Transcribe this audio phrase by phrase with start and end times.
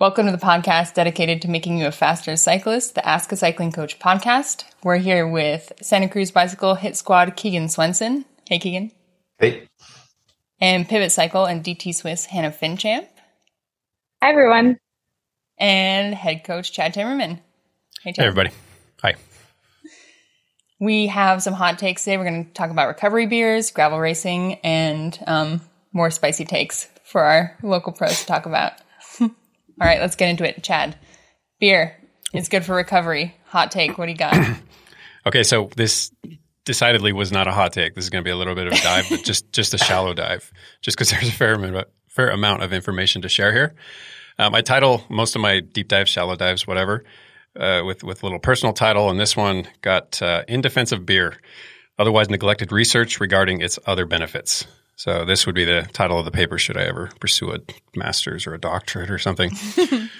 [0.00, 3.70] Welcome to the podcast dedicated to making you a faster cyclist, the Ask a Cycling
[3.70, 4.64] Coach podcast.
[4.82, 8.24] We're here with Santa Cruz Bicycle Hit Squad Keegan Swenson.
[8.48, 8.90] Hey, Keegan.
[9.38, 9.68] Hey.
[10.60, 13.06] And Pivot Cycle and DT Swiss Hannah Finchamp.
[14.20, 14.78] Hi, everyone.
[15.58, 17.38] And head coach Chad Timmerman.
[18.02, 18.24] Hey, Chad.
[18.24, 18.50] Hey, everybody.
[19.00, 19.14] Hi.
[20.80, 22.18] We have some hot takes today.
[22.18, 25.60] We're going to talk about recovery beers, gravel racing, and um,
[25.92, 28.72] more spicy takes for our local pros to talk about.
[29.80, 30.62] All right, let's get into it.
[30.62, 30.96] Chad,
[31.58, 31.96] beer
[32.32, 33.34] is good for recovery.
[33.46, 33.98] Hot take.
[33.98, 34.58] What do you got?
[35.26, 36.12] okay, so this
[36.64, 37.94] decidedly was not a hot take.
[37.94, 39.78] This is going to be a little bit of a dive, but just just a
[39.78, 43.74] shallow dive, just because there's a fair amount, fair amount of information to share here.
[44.38, 47.04] Um, I title most of my deep dives, shallow dives, whatever,
[47.58, 51.36] uh, with with little personal title, and this one got uh, in defense of beer,
[51.98, 54.66] otherwise neglected research regarding its other benefits.
[54.96, 56.58] So this would be the title of the paper.
[56.58, 57.58] Should I ever pursue a
[57.96, 59.50] master's or a doctorate or something?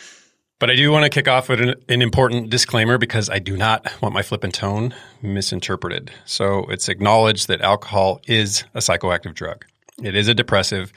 [0.60, 3.56] But I do want to kick off with an, an, important disclaimer because I do
[3.56, 6.12] not want my flippant tone misinterpreted.
[6.24, 9.64] So it's acknowledged that alcohol is a psychoactive drug.
[10.02, 10.92] It is a depressive.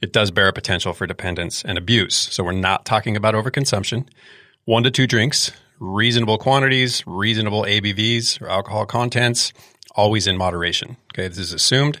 [0.00, 2.14] It does bear a potential for dependence and abuse.
[2.14, 4.08] So we're not talking about overconsumption.
[4.64, 9.52] One to two drinks, reasonable quantities, reasonable ABVs or alcohol contents,
[9.96, 10.96] always in moderation.
[11.12, 12.00] Okay, this is assumed.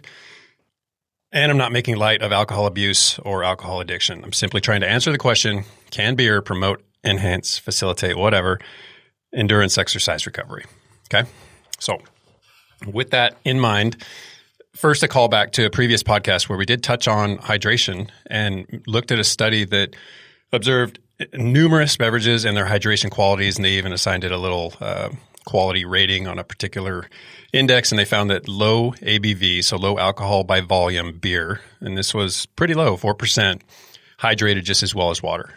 [1.32, 4.24] And I'm not making light of alcohol abuse or alcohol addiction.
[4.24, 8.58] I'm simply trying to answer the question can beer promote enhance, facilitate, whatever,
[9.32, 10.64] endurance exercise recovery.
[11.12, 11.28] Okay.
[11.78, 11.98] So,
[12.86, 13.96] with that in mind,
[14.74, 19.12] first a callback to a previous podcast where we did touch on hydration and looked
[19.12, 19.94] at a study that
[20.52, 20.98] observed
[21.34, 25.10] numerous beverages and their hydration qualities, and they even assigned it a little uh,
[25.44, 27.06] quality rating on a particular
[27.52, 32.14] index, and they found that low ABV, so low alcohol by volume beer, and this
[32.14, 33.62] was pretty low, four percent,
[34.18, 35.54] hydrated just as well as water.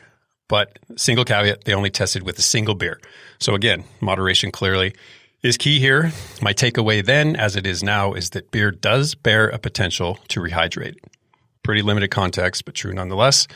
[0.47, 3.00] But single caveat, they only tested with a single beer.
[3.39, 4.94] So again, moderation clearly
[5.41, 6.11] is key here.
[6.41, 10.40] My takeaway then, as it is now, is that beer does bear a potential to
[10.40, 10.97] rehydrate.
[11.63, 13.47] Pretty limited context, but true nonetheless.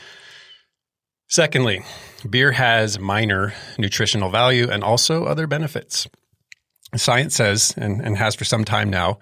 [1.29, 1.83] Secondly,
[2.29, 6.07] beer has minor nutritional value and also other benefits.
[6.95, 9.19] Science says, and, and has for some time now,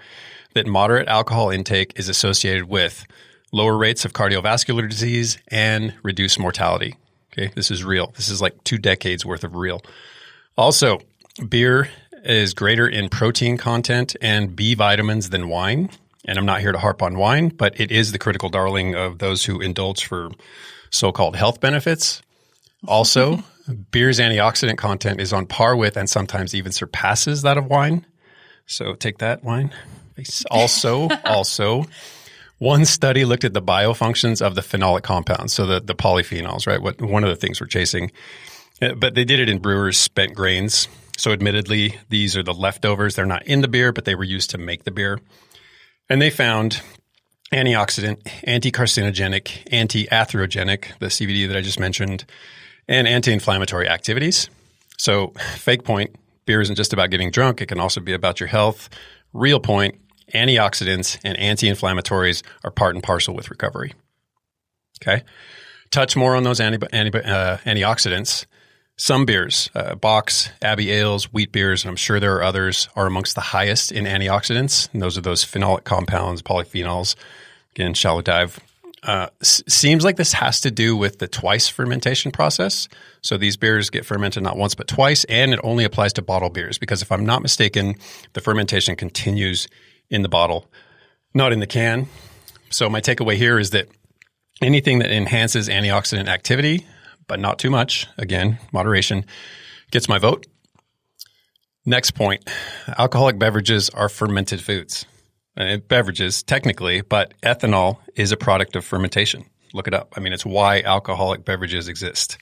[0.53, 3.05] that moderate alcohol intake is associated with
[3.51, 6.95] lower rates of cardiovascular disease and reduced mortality.
[7.33, 8.13] Okay, this is real.
[8.15, 9.81] This is like two decades worth of real.
[10.57, 10.99] Also,
[11.49, 11.89] beer
[12.23, 15.89] is greater in protein content and B vitamins than wine.
[16.25, 19.19] And I'm not here to harp on wine, but it is the critical darling of
[19.19, 20.31] those who indulge for
[20.89, 22.21] so called health benefits.
[22.87, 23.43] Also,
[23.73, 28.05] beer's antioxidant content is on par with and sometimes even surpasses that of wine.
[28.65, 29.73] So take that, wine.
[30.49, 31.83] Also, also,
[32.57, 36.81] one study looked at the biofunctions of the phenolic compounds, so the, the polyphenols, right?
[36.81, 38.13] What one of the things we're chasing,
[38.81, 40.87] uh, but they did it in brewers' spent grains.
[41.17, 43.15] So, admittedly, these are the leftovers.
[43.15, 45.19] They're not in the beer, but they were used to make the beer.
[46.09, 46.81] And they found
[47.51, 52.25] antioxidant, anti-carcinogenic, anti-atherogenic, the CVD that I just mentioned,
[52.87, 54.49] and anti-inflammatory activities.
[54.97, 56.15] So, fake point,
[56.45, 57.61] beer isn't just about getting drunk.
[57.61, 58.89] It can also be about your health.
[59.33, 59.95] Real point,
[60.33, 63.93] antioxidants and anti-inflammatories are part and parcel with recovery.
[65.01, 65.23] Okay.
[65.91, 68.45] Touch more on those anti, anti, uh, antioxidants.
[68.97, 73.05] Some beers, uh, Bock's, Abbey Ales, wheat beers, and I'm sure there are others, are
[73.05, 74.87] amongst the highest in antioxidants.
[74.93, 77.15] And those are those phenolic compounds, polyphenols.
[77.75, 78.59] Again, shallow dive.
[79.05, 82.87] Uh, seems like this has to do with the twice fermentation process.
[83.21, 86.49] So these beers get fermented not once but twice, and it only applies to bottle
[86.49, 87.95] beers because if I'm not mistaken,
[88.33, 89.67] the fermentation continues
[90.09, 90.71] in the bottle,
[91.35, 92.07] not in the can.
[92.71, 93.89] So my takeaway here is that
[94.59, 96.87] anything that enhances antioxidant activity,
[97.27, 99.23] but not too much, again, moderation,
[99.91, 100.47] gets my vote.
[101.85, 102.49] Next point
[102.97, 105.05] alcoholic beverages are fermented foods.
[105.57, 109.45] Uh, beverages, technically, but ethanol is a product of fermentation.
[109.73, 110.13] Look it up.
[110.17, 112.37] I mean, it's why alcoholic beverages exist.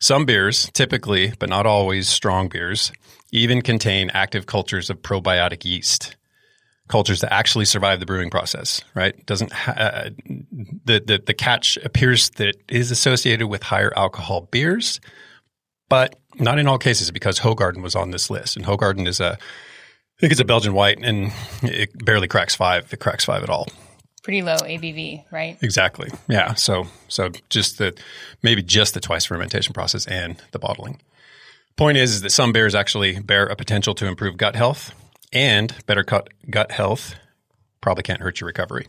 [0.00, 2.92] Some beers, typically, but not always strong beers,
[3.30, 6.16] even contain active cultures of probiotic yeast
[6.88, 9.24] cultures that actually survive the brewing process, right?
[9.26, 10.10] Doesn't ha- uh,
[10.84, 15.00] the, the the catch appears that is associated with higher alcohol beers,
[15.88, 19.38] but not in all cases because Hoegaarden was on this list, and Hoegaarden is a
[20.24, 21.32] think it's a Belgian white, and
[21.62, 22.90] it barely cracks five.
[22.90, 23.68] It cracks five at all.
[24.22, 25.58] Pretty low ABV, right?
[25.60, 26.10] Exactly.
[26.28, 26.54] Yeah.
[26.54, 27.94] So so just the
[28.42, 31.02] maybe just the twice fermentation process and the bottling.
[31.76, 34.94] Point is, is that some beers actually bear a potential to improve gut health
[35.30, 37.16] and better gut, gut health
[37.82, 38.86] probably can't hurt your recovery.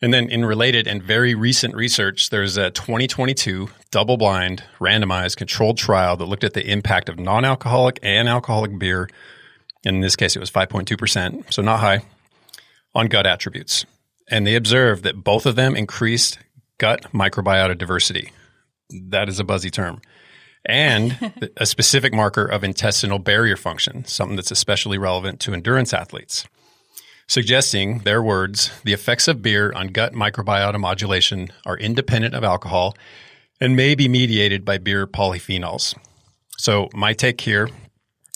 [0.00, 5.76] And then in related and very recent research, there's a 2022 double blind randomized controlled
[5.76, 9.10] trial that looked at the impact of non alcoholic and alcoholic beer.
[9.84, 12.02] In this case, it was 5.2%, so not high,
[12.94, 13.86] on gut attributes.
[14.28, 16.38] And they observed that both of them increased
[16.78, 18.32] gut microbiota diversity.
[18.90, 20.00] That is a buzzy term.
[20.66, 26.46] And a specific marker of intestinal barrier function, something that's especially relevant to endurance athletes
[27.30, 32.96] suggesting, their words, the effects of beer on gut microbiota modulation are independent of alcohol
[33.60, 35.94] and may be mediated by beer polyphenols.
[36.58, 37.68] So, my take here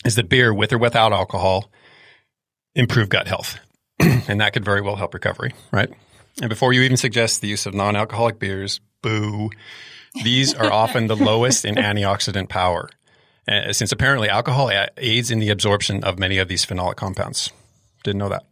[0.05, 1.69] is that beer, with or without alcohol,
[2.75, 3.59] improve gut health.
[3.99, 5.89] and that could very well help recovery, right?
[6.41, 9.49] And before you even suggest the use of non alcoholic beers, boo,
[10.23, 12.89] these are often the lowest in antioxidant power,
[13.47, 17.51] uh, since apparently alcohol aids in the absorption of many of these phenolic compounds.
[18.03, 18.45] Didn't know that.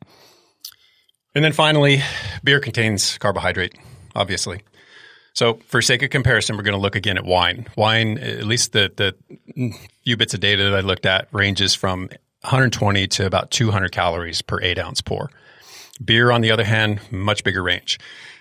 [1.35, 2.01] And then finally,
[2.43, 3.75] beer contains carbohydrate,
[4.15, 4.61] obviously.
[5.33, 7.67] So, for sake of comparison, we're going to look again at wine.
[7.75, 12.09] Wine, at least the the few bits of data that I looked at, ranges from
[12.41, 15.31] 120 to about 200 calories per eight ounce pour.
[16.03, 17.99] Beer, on the other hand, much bigger range.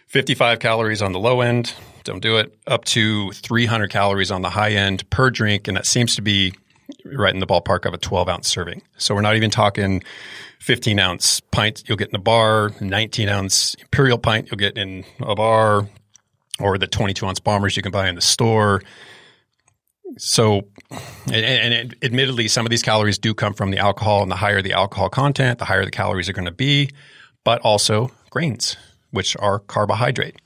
[0.08, 1.74] 55 calories on the low end,
[2.04, 5.86] don't do it, up to 300 calories on the high end per drink, and that
[5.86, 6.52] seems to be
[7.06, 8.82] right in the ballpark of a 12 ounce serving.
[8.98, 10.02] So we're not even talking
[10.58, 15.04] 15 ounce pint you'll get in a bar, 19 ounce imperial pint you'll get in
[15.20, 15.88] a bar,
[16.62, 18.82] or the 22 ounce bombers you can buy in the store.
[20.18, 20.68] So,
[21.26, 24.62] and, and admittedly, some of these calories do come from the alcohol, and the higher
[24.62, 26.90] the alcohol content, the higher the calories are going to be,
[27.44, 28.76] but also grains,
[29.10, 30.36] which are carbohydrate.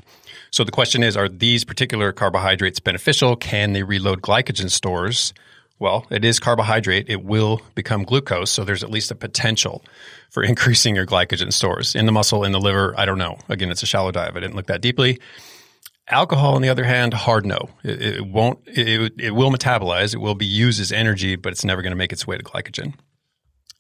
[0.51, 3.37] So the question is, are these particular carbohydrates beneficial?
[3.37, 5.35] Can they reload glycogen stores?
[5.79, 7.11] Well, it is carbohydrate.
[7.11, 8.51] It will become glucose.
[8.51, 9.85] So there's at least a potential
[10.31, 12.95] for increasing your glycogen stores in the muscle, in the liver.
[12.97, 13.39] I don't know.
[13.49, 14.37] Again, it's a shallow dive.
[14.37, 15.21] I didn't look that deeply.
[16.09, 17.69] Alcohol, on the other hand, hard no.
[17.83, 20.15] It, it won't, it, it will metabolize.
[20.15, 22.45] It will be used as energy, but it's never going to make its way to
[22.45, 22.95] glycogen.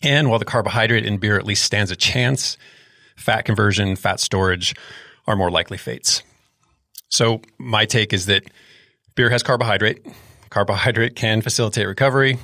[0.03, 2.59] And while the carbohydrate in beer at least stands a chance,
[3.17, 4.75] fat conversion, fat storage
[5.27, 6.23] are more likely fates.
[7.09, 8.43] So my take is that
[9.15, 10.05] beer has carbohydrate
[10.51, 12.39] Carbohydrate can facilitate recovery.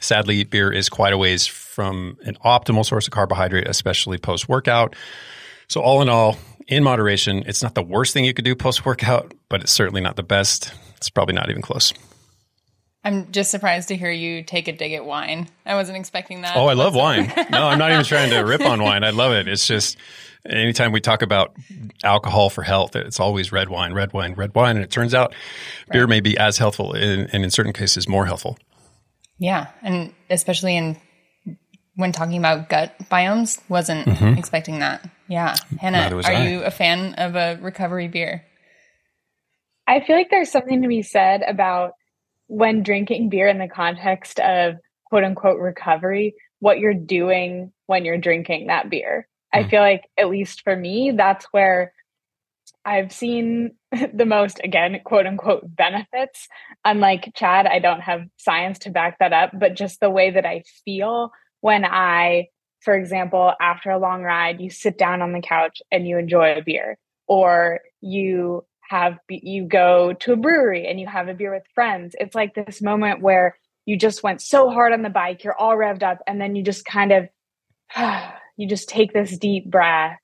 [0.00, 4.94] Sadly, beer is quite a ways from an optimal source of carbohydrate, especially post workout.
[5.68, 6.36] So, all in all,
[6.68, 10.00] in moderation, it's not the worst thing you could do post workout, but it's certainly
[10.00, 10.72] not the best.
[10.96, 11.92] It's probably not even close.
[13.04, 15.48] I'm just surprised to hear you take a dig at wine.
[15.64, 16.56] I wasn't expecting that.
[16.56, 17.32] Oh, I love wine.
[17.50, 19.04] No, I'm not even trying to rip on wine.
[19.04, 19.46] I love it.
[19.46, 19.96] It's just
[20.44, 21.54] anytime we talk about
[22.02, 24.74] alcohol for health, it's always red wine, red wine, red wine.
[24.74, 25.92] And it turns out right.
[25.92, 28.58] beer may be as healthful and in certain cases more healthful.
[29.38, 29.68] Yeah.
[29.82, 30.96] And especially in
[31.94, 34.38] when talking about gut biomes, wasn't mm-hmm.
[34.38, 35.08] expecting that.
[35.28, 35.56] Yeah.
[35.80, 36.48] Hannah, are I.
[36.48, 38.44] you a fan of a recovery beer?
[39.86, 41.92] I feel like there's something to be said about
[42.48, 48.18] when drinking beer in the context of quote unquote recovery, what you're doing when you're
[48.18, 49.28] drinking that beer.
[49.52, 49.70] I mm.
[49.70, 51.92] feel like, at least for me, that's where
[52.84, 53.72] I've seen
[54.14, 56.48] the most, again, quote unquote, benefits.
[56.84, 60.46] Unlike Chad, I don't have science to back that up, but just the way that
[60.46, 61.30] I feel
[61.60, 62.48] when I,
[62.86, 66.52] for example, after a long ride, you sit down on the couch and you enjoy
[66.52, 71.52] a beer, or you have, you go to a brewery and you have a beer
[71.52, 72.14] with friends.
[72.20, 75.76] It's like this moment where you just went so hard on the bike, you're all
[75.76, 77.28] revved up, and then you just kind of,
[78.56, 80.20] you just take this deep breath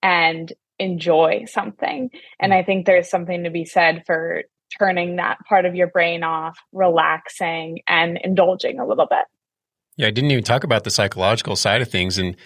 [0.00, 2.10] and enjoy something.
[2.38, 2.58] And hmm.
[2.58, 4.44] I think there's something to be said for
[4.78, 9.26] turning that part of your brain off, relaxing, and indulging a little bit.
[9.96, 12.18] Yeah, I didn't even talk about the psychological side of things.
[12.18, 12.36] And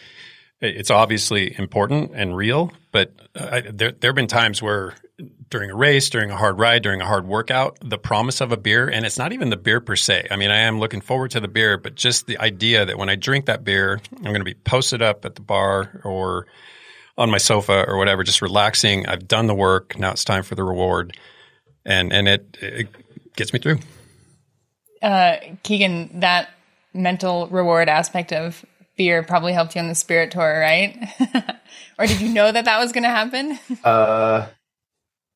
[0.60, 4.94] it's obviously important and real, but uh, there, there have been times where
[5.50, 8.56] during a race, during a hard ride, during a hard workout, the promise of a
[8.56, 10.26] beer, and it's not even the beer per se.
[10.30, 13.08] I mean, I am looking forward to the beer, but just the idea that when
[13.08, 16.46] I drink that beer, I'm going to be posted up at the bar or
[17.16, 19.06] on my sofa or whatever, just relaxing.
[19.06, 19.98] I've done the work.
[19.98, 21.16] Now it's time for the reward.
[21.84, 22.88] And, and it, it
[23.34, 23.78] gets me through.
[25.02, 26.50] Uh, Keegan, that
[26.95, 28.64] mental reward aspect of
[28.97, 30.97] beer probably helped you on the spirit tour, right?
[31.99, 33.59] or did you know that that was going to happen?
[33.85, 34.49] uh,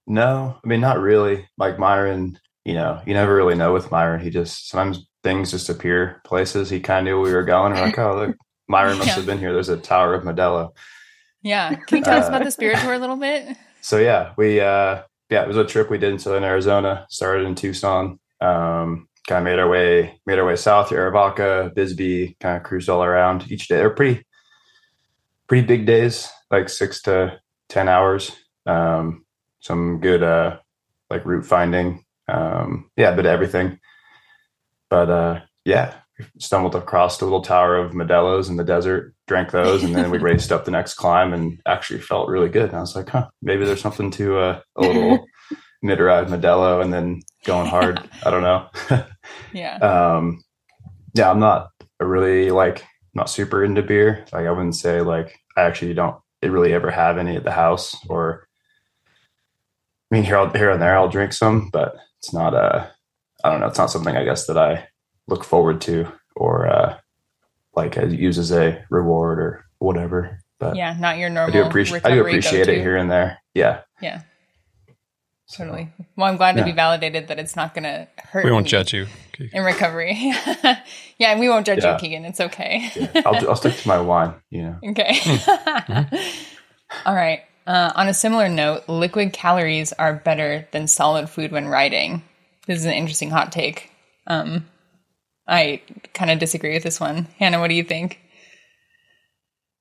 [0.07, 1.49] no, I mean, not really.
[1.57, 4.21] Like Myron, you know, you never really know with Myron.
[4.21, 6.69] He just sometimes things just appear places.
[6.69, 7.73] He kind of knew we were going.
[7.73, 8.37] We're like, oh, look,
[8.69, 9.15] Myron must yeah.
[9.15, 9.53] have been here.
[9.53, 10.71] There's a Tower of Modelo.
[11.43, 11.75] Yeah.
[11.75, 13.57] Can you tell uh, us about the Spirit Tour a little bit?
[13.81, 17.07] So yeah, we uh yeah, it was a trip we did in Southern Arizona.
[17.09, 18.19] Started in Tucson.
[18.41, 22.63] Um, kind of made our way made our way south to Arivaca, Bisbee, kind of
[22.65, 23.77] cruised all around each day.
[23.77, 24.27] They're pretty
[25.49, 28.33] pretty big days, like six to ten hours
[28.67, 29.25] um,
[29.61, 30.59] some good uh,
[31.11, 32.05] like route finding.
[32.29, 33.79] Um, yeah, a bit of everything.
[34.91, 35.95] But uh, yeah,
[36.39, 40.19] stumbled across the little tower of Modelo's in the desert, drank those, and then we
[40.21, 42.69] raced up the next climb and actually felt really good.
[42.69, 45.27] And I was like, huh, maybe there's something to uh, a little
[45.83, 48.01] mid ride Modelo and then going hard.
[48.25, 48.69] I don't know.
[49.53, 49.79] yeah.
[50.17, 50.43] Um,
[51.15, 51.71] yeah, I'm not
[52.01, 52.85] really like
[53.15, 54.25] not super into beer.
[54.33, 57.95] Like I wouldn't say like I actually don't really ever have any at the house
[58.09, 58.49] or
[60.11, 62.87] I mean here I'll, here and there I'll drink some, but it's not a uh,
[63.45, 64.89] I don't know, it's not something I guess that I
[65.29, 66.97] look forward to or uh
[67.75, 70.39] like I use as a reward or whatever.
[70.59, 71.55] But yeah, not your normal.
[71.55, 73.39] I do appreciate I do appreciate it here and there.
[73.55, 73.81] Yeah.
[74.01, 74.23] Yeah.
[75.53, 75.91] Totally.
[76.17, 76.63] Well, I'm glad yeah.
[76.63, 78.45] to be validated that it's not going to hurt.
[78.45, 79.07] We won't judge you
[79.53, 80.15] in recovery.
[81.19, 81.93] yeah, and we won't judge yeah.
[81.93, 82.25] you, Keegan.
[82.25, 82.91] It's okay.
[82.97, 83.23] yeah.
[83.27, 84.35] I'll, I'll stick to my wine.
[84.51, 84.79] You know.
[84.91, 85.13] Okay.
[85.13, 86.17] mm-hmm.
[87.07, 87.41] All right.
[87.67, 92.23] Uh, on a similar note, liquid calories are better than solid food when riding.
[92.67, 93.91] This is an interesting hot take.
[94.27, 94.67] Um,
[95.47, 95.83] I
[96.15, 97.29] kind of disagree with this one.
[97.39, 98.19] Hannah, what do you think?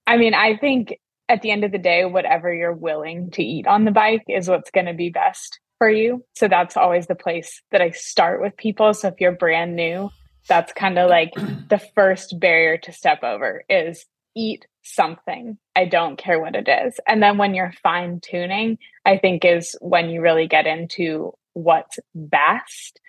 [0.05, 0.97] I mean, I think
[1.31, 4.49] at the end of the day, whatever you're willing to eat on the bike is
[4.49, 6.25] what's going to be best for you.
[6.35, 8.93] So that's always the place that I start with people.
[8.93, 10.09] So if you're brand new,
[10.49, 11.31] that's kind of like
[11.69, 15.57] the first barrier to step over is eat something.
[15.73, 16.99] I don't care what it is.
[17.07, 21.97] And then when you're fine tuning, I think is when you really get into what's
[22.13, 22.99] best.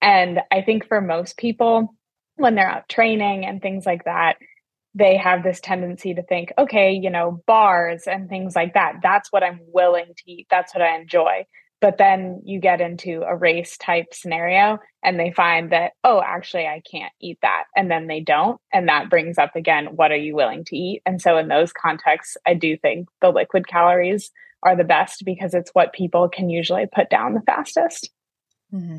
[0.00, 1.96] And I think for most people,
[2.36, 4.36] when they're out training and things like that,
[4.94, 8.96] they have this tendency to think, okay, you know, bars and things like that.
[9.02, 10.46] That's what I'm willing to eat.
[10.50, 11.46] That's what I enjoy.
[11.80, 16.66] But then you get into a race type scenario and they find that, oh, actually,
[16.66, 17.64] I can't eat that.
[17.74, 18.60] And then they don't.
[18.72, 21.02] And that brings up again, what are you willing to eat?
[21.04, 24.30] And so in those contexts, I do think the liquid calories
[24.62, 28.10] are the best because it's what people can usually put down the fastest.
[28.72, 28.98] Mm-hmm.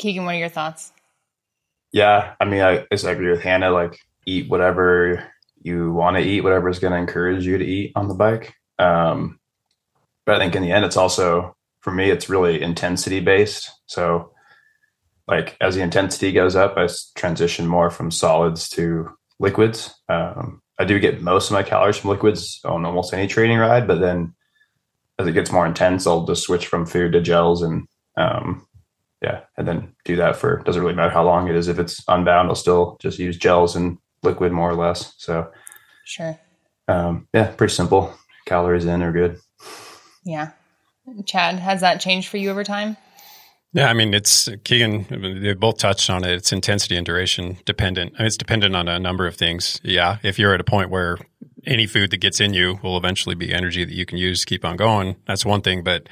[0.00, 0.92] Keegan, what are your thoughts?
[1.92, 3.70] Yeah, I mean, I, I agree with Hannah.
[3.70, 5.24] Like, eat whatever
[5.62, 8.54] you want to eat, whatever is going to encourage you to eat on the bike.
[8.78, 9.38] Um,
[10.24, 11.56] but I think in the end, it's also
[11.86, 13.70] for me, it's really intensity based.
[13.86, 14.32] So,
[15.28, 19.94] like as the intensity goes up, I transition more from solids to liquids.
[20.08, 23.86] Um, I do get most of my calories from liquids on almost any training ride,
[23.86, 24.34] but then
[25.16, 28.66] as it gets more intense, I'll just switch from food to gels and um,
[29.22, 31.68] yeah, and then do that for doesn't really matter how long it is.
[31.68, 35.14] If it's unbound, I'll still just use gels and liquid more or less.
[35.16, 35.50] So
[36.04, 36.38] sure.
[36.88, 38.14] Um, yeah, pretty simple.
[38.44, 39.38] Calories in are good.
[40.24, 40.50] Yeah.
[41.24, 42.96] Chad, has that changed for you over time?
[43.72, 46.30] Yeah, I mean, it's Keegan, they both touched on it.
[46.30, 48.14] It's intensity and duration dependent.
[48.14, 49.80] I mean, it's dependent on a number of things.
[49.82, 50.18] Yeah.
[50.22, 51.18] If you're at a point where
[51.66, 54.46] any food that gets in you will eventually be energy that you can use to
[54.46, 55.82] keep on going, that's one thing.
[55.82, 56.08] But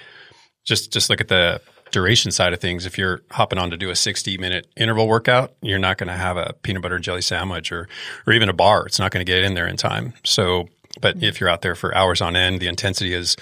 [0.65, 1.61] just, just look at the
[1.95, 5.55] duration side of things, if you're hopping on to do a 60 minute interval workout,
[5.63, 7.89] you're not going to have a peanut butter and jelly sandwich or,
[8.27, 8.85] or even a bar.
[8.85, 10.13] It's not going to get in there in time.
[10.25, 10.69] So,
[11.01, 13.37] but if you're out there for hours on end, the intensity is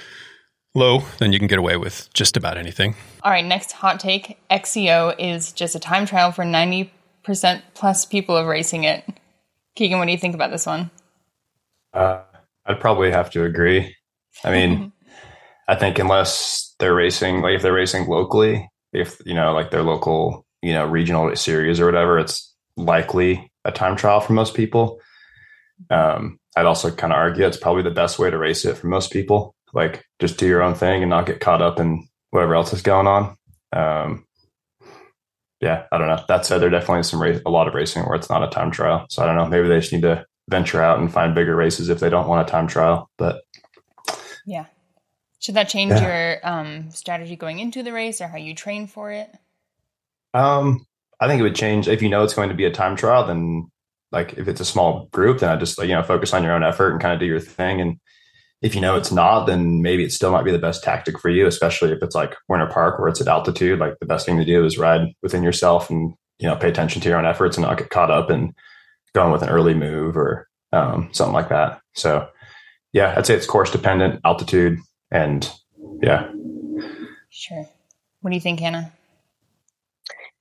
[0.74, 2.94] low, then you can get away with just about anything.
[3.22, 3.44] All right.
[3.44, 6.90] Next hot take XCO is just a time trial for 90%
[7.72, 9.02] plus people of racing it.
[9.76, 10.90] Keegan, what do you think about this one?
[11.94, 12.20] Uh,
[12.66, 13.96] I'd probably have to agree.
[14.44, 14.92] I mean,
[15.68, 19.82] I think unless they're racing, like if they're racing locally, if you know, like their
[19.82, 25.00] local, you know, regional series or whatever, it's likely a time trial for most people.
[25.90, 28.88] Um, I'd also kind of argue it's probably the best way to race it for
[28.88, 29.54] most people.
[29.72, 32.82] Like just do your own thing and not get caught up in whatever else is
[32.82, 33.36] going on.
[33.72, 34.26] Um,
[35.60, 36.22] yeah, I don't know.
[36.28, 38.70] That said, there definitely some race, a lot of racing where it's not a time
[38.70, 39.06] trial.
[39.08, 39.46] So I don't know.
[39.46, 42.46] Maybe they just need to venture out and find bigger races if they don't want
[42.46, 43.08] a time trial.
[43.16, 43.42] But
[44.44, 44.66] yeah,
[45.42, 46.06] should that change yeah.
[46.06, 49.28] your um, strategy going into the race or how you train for it?
[50.32, 50.86] Um,
[51.20, 53.26] I think it would change if you know it's going to be a time trial.
[53.26, 53.68] Then,
[54.12, 56.52] like if it's a small group, then I just like you know focus on your
[56.52, 57.80] own effort and kind of do your thing.
[57.80, 57.96] And
[58.62, 61.28] if you know it's not, then maybe it still might be the best tactic for
[61.28, 63.80] you, especially if it's like Winter Park where it's at altitude.
[63.80, 67.02] Like the best thing to do is ride within yourself and you know pay attention
[67.02, 68.54] to your own efforts and not get caught up in
[69.12, 71.80] going with an early move or um, something like that.
[71.94, 72.28] So,
[72.92, 74.78] yeah, I'd say it's course dependent, altitude,
[75.12, 75.48] and
[76.02, 76.28] yeah.
[77.30, 77.68] Sure.
[78.20, 78.92] What do you think, Hannah?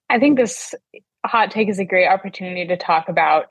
[0.09, 0.73] I think this
[1.25, 3.45] hot take is a great opportunity to talk about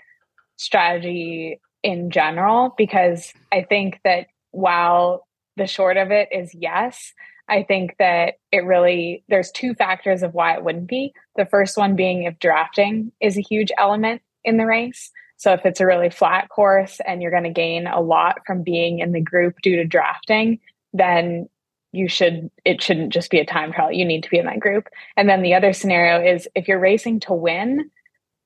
[0.56, 7.12] strategy in general because I think that while the short of it is yes,
[7.48, 11.12] I think that it really, there's two factors of why it wouldn't be.
[11.36, 15.10] The first one being if drafting is a huge element in the race.
[15.36, 18.62] So if it's a really flat course and you're going to gain a lot from
[18.62, 20.60] being in the group due to drafting,
[20.92, 21.48] then
[21.92, 23.92] you should it shouldn't just be a time trial.
[23.92, 24.88] You need to be in that group.
[25.16, 27.90] And then the other scenario is if you're racing to win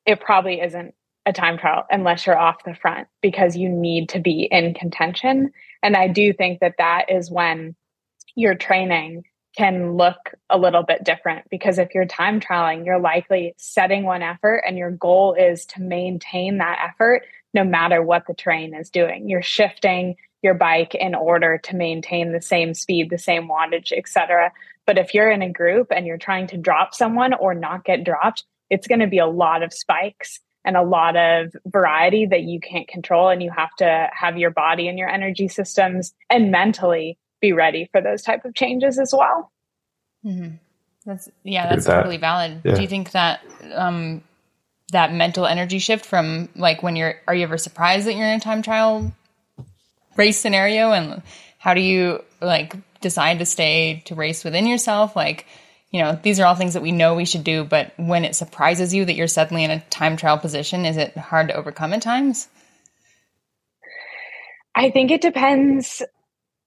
[0.07, 0.95] it probably isn't
[1.27, 5.51] a time trial unless you're off the front because you need to be in contention.
[5.83, 7.75] And i do think that that is when
[8.35, 9.25] your training
[9.57, 10.19] can look
[10.51, 14.77] a little bit different because if you're time trialing you're likely setting one effort and
[14.77, 17.23] your goal is to maintain that effort
[17.55, 19.29] no matter what the train is doing.
[19.29, 24.53] You're shifting your bike in order to maintain the same speed, the same wattage, etc.
[24.87, 28.05] But if you're in a group and you're trying to drop someone or not get
[28.05, 32.43] dropped, it's going to be a lot of spikes and a lot of variety that
[32.43, 33.29] you can't control.
[33.29, 37.89] And you have to have your body and your energy systems and mentally be ready
[37.91, 39.51] for those type of changes as well.
[40.25, 40.57] Mm-hmm.
[41.07, 41.97] That's yeah, that's that.
[41.97, 42.63] totally valid.
[42.65, 42.75] Yeah.
[42.77, 43.41] Do you think that
[43.75, 44.23] um,
[44.93, 48.37] that mental energy shift from like when you're are you ever surprised that you're in
[48.37, 49.13] a time trial
[50.17, 51.23] race scenario and
[51.59, 55.17] how do you like decide to stay to race within yourself?
[55.17, 55.47] Like
[55.91, 58.35] you know these are all things that we know we should do but when it
[58.35, 61.93] surprises you that you're suddenly in a time trial position is it hard to overcome
[61.93, 62.49] at times?
[64.75, 66.03] I think it depends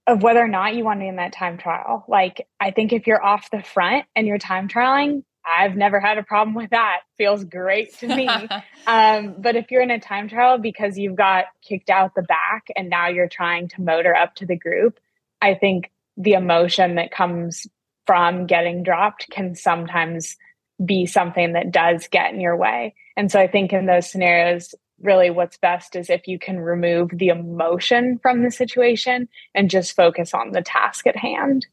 [0.08, 2.06] of whether or not you want to be in that time trial.
[2.08, 6.18] Like i think if you're off the front and you're time trialing I've never had
[6.18, 7.02] a problem with that.
[7.18, 8.28] Feels great to me.
[8.88, 12.68] um, but if you're in a time trial because you've got kicked out the back
[12.76, 15.00] and now you're trying to motor up to the group,
[15.42, 17.68] I think the emotion that comes
[18.06, 20.36] from getting dropped can sometimes
[20.84, 22.96] be something that does get in your way.
[23.16, 27.10] And so I think in those scenarios, really what's best is if you can remove
[27.14, 31.68] the emotion from the situation and just focus on the task at hand.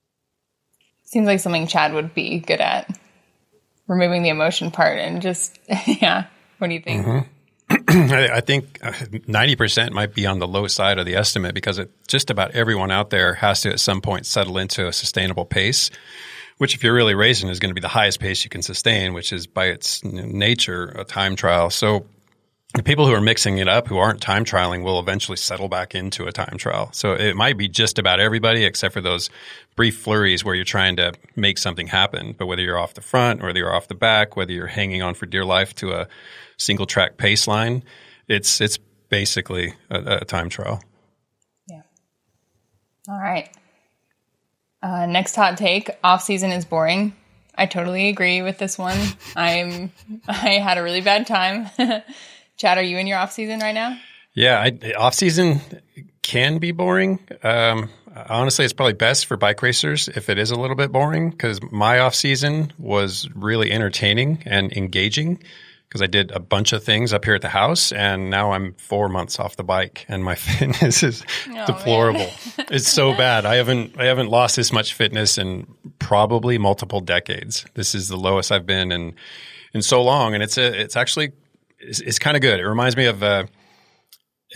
[1.05, 2.89] Seems like something Chad would be good at
[3.87, 6.27] removing the emotion part and just yeah
[6.59, 7.29] what do you think mm-hmm.
[7.89, 11.91] I, think 90% uh, might be on the low side of the estimate because it,
[12.07, 15.91] just about everyone out there has to at some point settle into a sustainable pace,
[16.59, 19.15] which if you're really racing is going to be the highest pace you can sustain,
[19.15, 21.71] which is by its nature a time trial.
[21.71, 22.05] So
[22.75, 25.95] the people who are mixing it up who aren't time trialing will eventually settle back
[25.95, 26.91] into a time trial.
[26.93, 29.31] So it might be just about everybody except for those
[29.77, 32.35] brief flurries where you're trying to make something happen.
[32.37, 35.03] But whether you're off the front, or whether you're off the back, whether you're hanging
[35.03, 36.09] on for dear life to a
[36.57, 37.85] single track pace line,
[38.27, 40.83] it's it's basically a, a time trial.
[41.69, 41.83] Yeah.
[43.09, 43.49] All right.
[44.83, 47.15] Uh, next hot take: off season is boring.
[47.57, 48.99] I totally agree with this one.
[49.37, 49.93] I'm
[50.29, 51.71] I had a really bad time.
[52.57, 53.99] Chad, are you in your off season right now?
[54.33, 55.61] Yeah, I, off season
[56.23, 57.21] can be boring.
[57.43, 61.31] Um, honestly, it's probably best for bike racers if it is a little bit boring
[61.31, 65.43] because my off season was really entertaining and engaging
[65.89, 68.75] because I did a bunch of things up here at the house, and now I'm
[68.75, 72.29] four months off the bike, and my fitness is oh, deplorable.
[72.59, 73.47] it's so bad.
[73.47, 77.65] I haven't I haven't lost this much fitness in probably multiple decades.
[77.75, 79.15] This is the lowest I've been in
[79.73, 81.33] in so long, and it's a it's actually
[81.89, 82.61] it's, it's kind of good.
[82.61, 83.47] It reminds me of uh,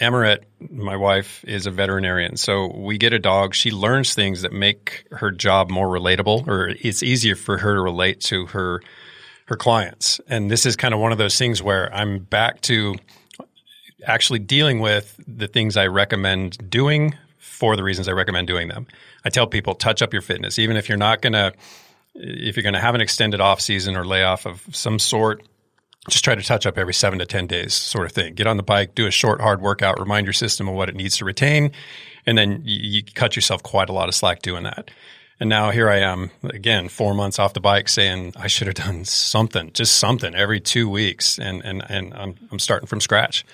[0.01, 2.37] Amaret, my wife, is a veterinarian.
[2.37, 3.55] So we get a dog.
[3.55, 7.81] She learns things that make her job more relatable, or it's easier for her to
[7.81, 8.83] relate to her
[9.47, 10.21] her clients.
[10.29, 12.97] And this is kind of one of those things where I'm back to
[14.07, 18.87] actually dealing with the things I recommend doing for the reasons I recommend doing them.
[19.25, 21.55] I tell people touch up your fitness, even if you're not going to
[22.15, 25.43] if you're going to have an extended off season or layoff of some sort
[26.09, 28.35] just try to touch up every seven to 10 days, sort of thing.
[28.35, 30.97] Get on the bike, do a short, hard workout, remind your system of what it
[30.97, 31.73] needs to retain,
[32.27, 34.91] and then you, you cut yourself quite a lot of slack doing that.
[35.41, 38.77] And now here I am again, four months off the bike saying I should have
[38.77, 41.39] done something, just something every two weeks.
[41.39, 43.45] And, and, and I'm, I'm starting from scratch.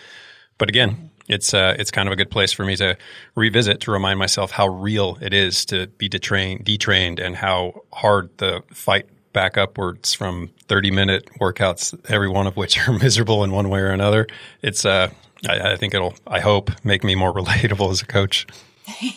[0.56, 2.96] But again, it's, uh, it's kind of a good place for me to
[3.34, 8.30] revisit to remind myself how real it is to be detrained, detrained and how hard
[8.38, 13.50] the fight back upwards from 30 minute workouts, every one of which are miserable in
[13.50, 14.26] one way or another.
[14.62, 15.10] It's, uh,
[15.46, 18.46] I, I think it'll, I hope, make me more relatable as a coach.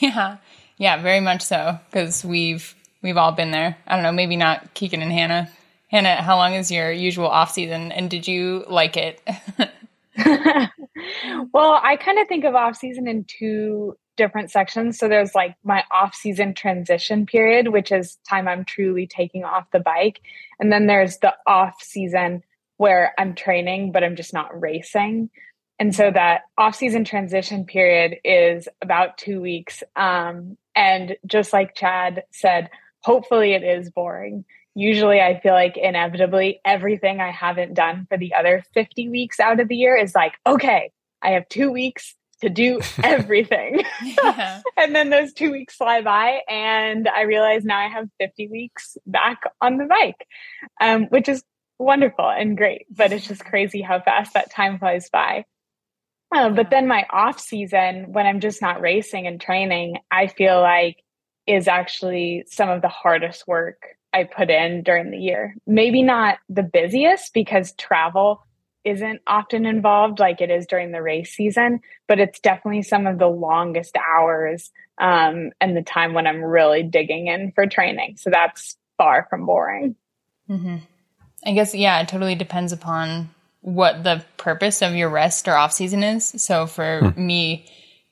[0.01, 0.38] Yeah.
[0.77, 1.80] Yeah, very much so.
[1.91, 3.77] Cause we've, we've all been there.
[3.88, 5.49] I don't know, maybe not Keegan and Hannah.
[5.89, 9.21] Hannah, how long is your usual off season and did you like it?
[11.51, 14.97] well, I kind of think of off season in two different sections.
[14.97, 19.71] So there's like my off season transition period, which is time I'm truly taking off
[19.71, 20.19] the bike.
[20.60, 22.43] And then there's the off season
[22.77, 25.30] where I'm training, but I'm just not racing.
[25.80, 29.84] And so that off season transition period is about two weeks.
[29.95, 32.69] Um, and just like Chad said,
[33.01, 34.43] hopefully it is boring.
[34.75, 39.60] Usually I feel like inevitably everything I haven't done for the other 50 weeks out
[39.60, 43.84] of the year is like, okay, I have two weeks to do everything.
[44.04, 44.62] Yeah.
[44.78, 48.97] and then those two weeks fly by, and I realize now I have 50 weeks
[49.06, 50.28] back on the bike,
[50.82, 51.43] um, which is
[51.80, 52.86] wonderful and great.
[52.89, 55.45] But it's just crazy how fast that time flies by.
[56.36, 60.60] Uh, but then my off season, when I'm just not racing and training, I feel
[60.62, 60.97] like
[61.45, 65.56] is actually some of the hardest work I put in during the year.
[65.65, 68.45] Maybe not the busiest because travel
[68.88, 73.19] isn't often involved like it is during the race season, but it's definitely some of
[73.19, 78.15] the longest hours um, and the time when I'm really digging in for training.
[78.17, 79.95] So that's far from boring.
[80.50, 80.78] Mm-hmm.
[81.45, 83.30] I guess, yeah, it totally depends upon
[83.62, 86.26] what the purpose of your rest or off season is.
[86.38, 87.28] So for hmm.
[87.28, 87.69] me,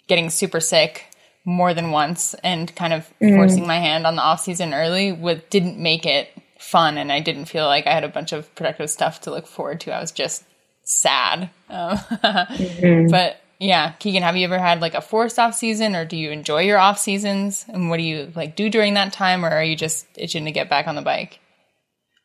[0.07, 1.05] getting super sick
[1.45, 3.35] more than once and kind of mm.
[3.35, 7.19] forcing my hand on the off season early with didn't make it fun and I
[7.19, 9.91] didn't feel like I had a bunch of productive stuff to look forward to.
[9.91, 10.43] I was just
[10.85, 11.49] sad.
[11.69, 13.11] Um, mm-hmm.
[13.11, 16.31] But yeah, Keegan, have you ever had like a forced off season or do you
[16.31, 17.65] enjoy your off seasons?
[17.67, 20.51] And what do you like do during that time or are you just itching to
[20.51, 21.39] get back on the bike?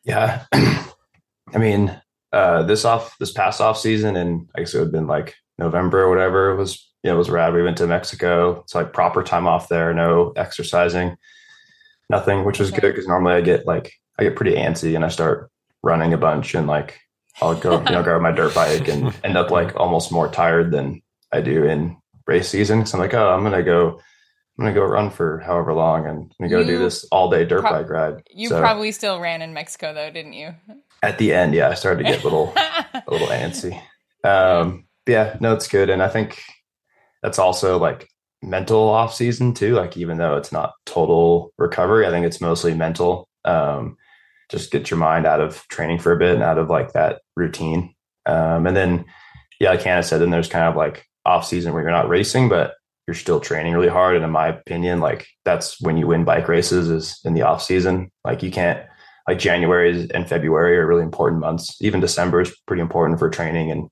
[0.04, 0.44] Yeah.
[0.52, 2.00] I mean,
[2.32, 5.34] uh, this off this past off season and I guess it would have been like
[5.58, 7.54] November or whatever It was you know, it was rad.
[7.54, 8.60] We went to Mexico.
[8.60, 11.16] It's like proper time off there, no exercising,
[12.10, 15.08] nothing, which was good because normally I get like I get pretty antsy and I
[15.08, 15.50] start
[15.82, 17.00] running a bunch and like
[17.40, 20.70] I'll go, you know, grab my dirt bike and end up like almost more tired
[20.70, 22.86] than I do in race season.
[22.86, 24.00] So I'm like, oh, I'm gonna go,
[24.58, 27.30] I'm gonna go run for however long and I'm gonna go you do this all
[27.30, 28.22] day dirt pro- bike ride.
[28.30, 30.54] You so, probably still ran in Mexico though, didn't you?
[31.02, 33.80] At the end, yeah, I started to get a little, a little antsy.
[34.22, 36.42] Um, yeah, no, it's good, and I think
[37.22, 38.08] that's also like
[38.42, 39.74] mental off season too.
[39.74, 43.28] Like even though it's not total recovery, I think it's mostly mental.
[43.44, 43.96] Um,
[44.50, 47.22] just get your mind out of training for a bit and out of like that
[47.36, 47.94] routine.
[48.26, 49.04] Um, and then,
[49.60, 52.48] yeah, like Hannah said, then there's kind of like off season where you're not racing,
[52.48, 52.74] but
[53.06, 54.16] you're still training really hard.
[54.16, 57.62] And in my opinion, like that's when you win bike races is in the off
[57.62, 58.10] season.
[58.24, 58.84] Like you can't
[59.28, 61.76] like January and February are really important months.
[61.80, 63.70] Even December is pretty important for training.
[63.70, 63.88] And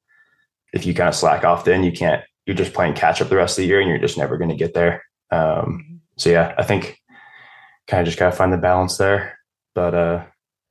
[0.73, 3.37] if you kind of slack off, then you can't you're just playing catch up the
[3.37, 5.03] rest of the year and you're just never going to get there.
[5.31, 5.97] Um, mm-hmm.
[6.17, 6.99] so yeah, I think
[7.87, 9.39] kind of just got to find the balance there.
[9.75, 10.25] But uh,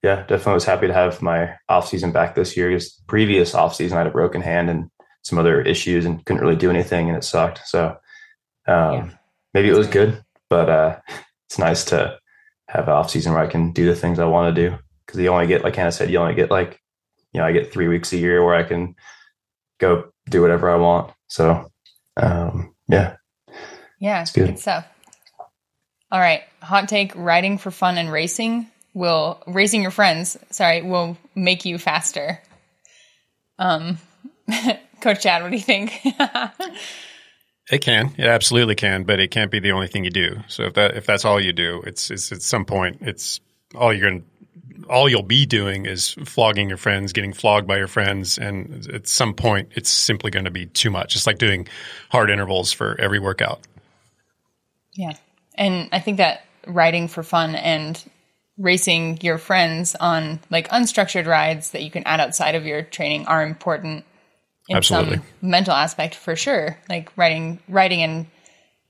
[0.04, 2.70] yeah, definitely was happy to have my off season back this year.
[2.70, 4.90] Because previous off season, I had a broken hand and
[5.24, 7.68] some other issues and couldn't really do anything, and it sucked.
[7.68, 7.98] So
[8.68, 9.10] um, yeah.
[9.54, 11.00] maybe it was good, but uh,
[11.48, 12.18] it's nice to
[12.68, 14.78] have an off season where I can do the things I want to do.
[15.06, 16.80] Because you only get, like Hannah said, you only get like,
[17.32, 18.96] you know, I get three weeks a year where I can
[19.80, 21.14] go do whatever I want.
[21.28, 21.72] So,
[22.18, 23.16] um, yeah.
[24.00, 24.48] Yeah, it's good.
[24.48, 24.86] good stuff.
[26.12, 26.42] All right.
[26.62, 31.78] Hot take riding for fun and racing will, raising your friends, sorry, will make you
[31.78, 32.42] faster.
[33.60, 34.00] Um,
[35.02, 36.00] Coach Chad, what do you think?
[37.72, 38.14] it can.
[38.18, 40.40] It absolutely can, but it can't be the only thing you do.
[40.48, 43.40] So if that if that's all you do, it's it's at some point it's
[43.76, 44.28] all you're going to
[44.90, 49.08] all you'll be doing is flogging your friends, getting flogged by your friends, and at
[49.08, 51.16] some point, it's simply going to be too much.
[51.16, 51.68] It's like doing
[52.10, 53.60] hard intervals for every workout.
[54.94, 55.14] Yeah,
[55.56, 58.02] and I think that riding for fun and
[58.58, 63.26] racing your friends on like unstructured rides that you can add outside of your training
[63.28, 64.04] are important
[64.68, 65.18] in Absolutely.
[65.18, 66.78] some mental aspect for sure.
[66.90, 68.26] Like riding, riding and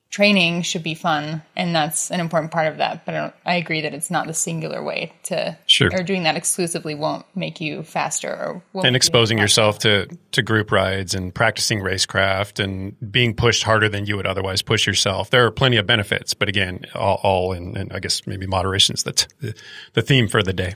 [0.10, 3.82] training should be fun and that's an important part of that but I, I, agree
[3.82, 5.90] that it's not the singular way to sure.
[5.92, 10.72] or doing that exclusively won't make you faster or and exposing yourself to to group
[10.72, 15.30] rides and practicing racecraft and being pushed harder than you would otherwise push yourself.
[15.30, 18.96] There are plenty of benefits but again all, all in, in i guess maybe moderation
[18.96, 19.54] is the, the,
[19.94, 20.76] the theme for the day.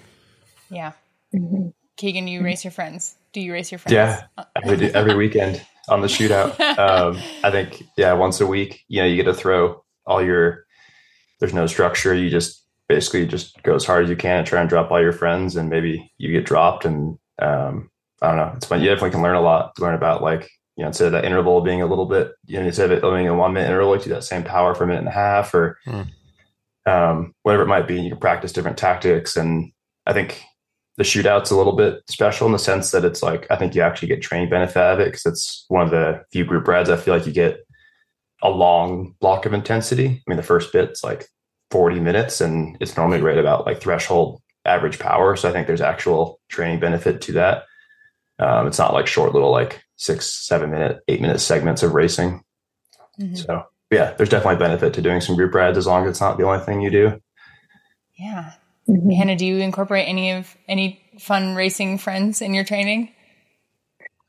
[0.70, 0.92] Yeah.
[1.34, 1.70] Mm-hmm.
[1.96, 3.16] keegan you race your friends.
[3.32, 3.94] Do you race your friends?
[3.94, 4.24] Yeah.
[4.62, 6.60] Every, every weekend on the shootout.
[6.80, 10.66] um, I think, yeah, once a week, you know, you get to throw all your,
[11.40, 12.16] there's no structure.
[12.16, 15.02] You just basically just go as hard as you can and try and drop all
[15.02, 16.86] your friends and maybe you get dropped.
[16.86, 17.90] And um,
[18.22, 18.82] I don't know, it's fun.
[18.82, 21.62] You definitely can learn a lot, learn about like, you know, instead of that interval
[21.62, 24.04] being a little bit, you know, instead of it being a one minute interval, you
[24.04, 26.02] do that same power for a minute and a half or hmm.
[26.86, 28.00] um, whatever it might be.
[28.02, 29.36] You can practice different tactics.
[29.36, 29.72] And
[30.06, 30.42] I think
[30.98, 33.82] the shootout's a little bit special in the sense that it's like I think you
[33.82, 36.90] actually get training benefit out of it because it's one of the few group rides
[36.90, 37.66] I feel like you get
[38.42, 40.08] a long block of intensity.
[40.08, 41.28] I mean, the first bit's like
[41.70, 45.36] 40 minutes, and it's normally right about like threshold average power.
[45.36, 47.66] So I think there's actual training benefit to that.
[48.40, 52.42] Um, it's not like short little like six, seven minute, eight minute segments of racing.
[53.20, 53.36] Mm-hmm.
[53.36, 56.38] So yeah, there's definitely benefit to doing some group rides as long as it's not
[56.38, 57.22] the only thing you do.
[58.18, 58.54] Yeah.
[58.88, 59.10] Mm-hmm.
[59.12, 63.14] Hannah, do you incorporate any of any fun racing friends in your training?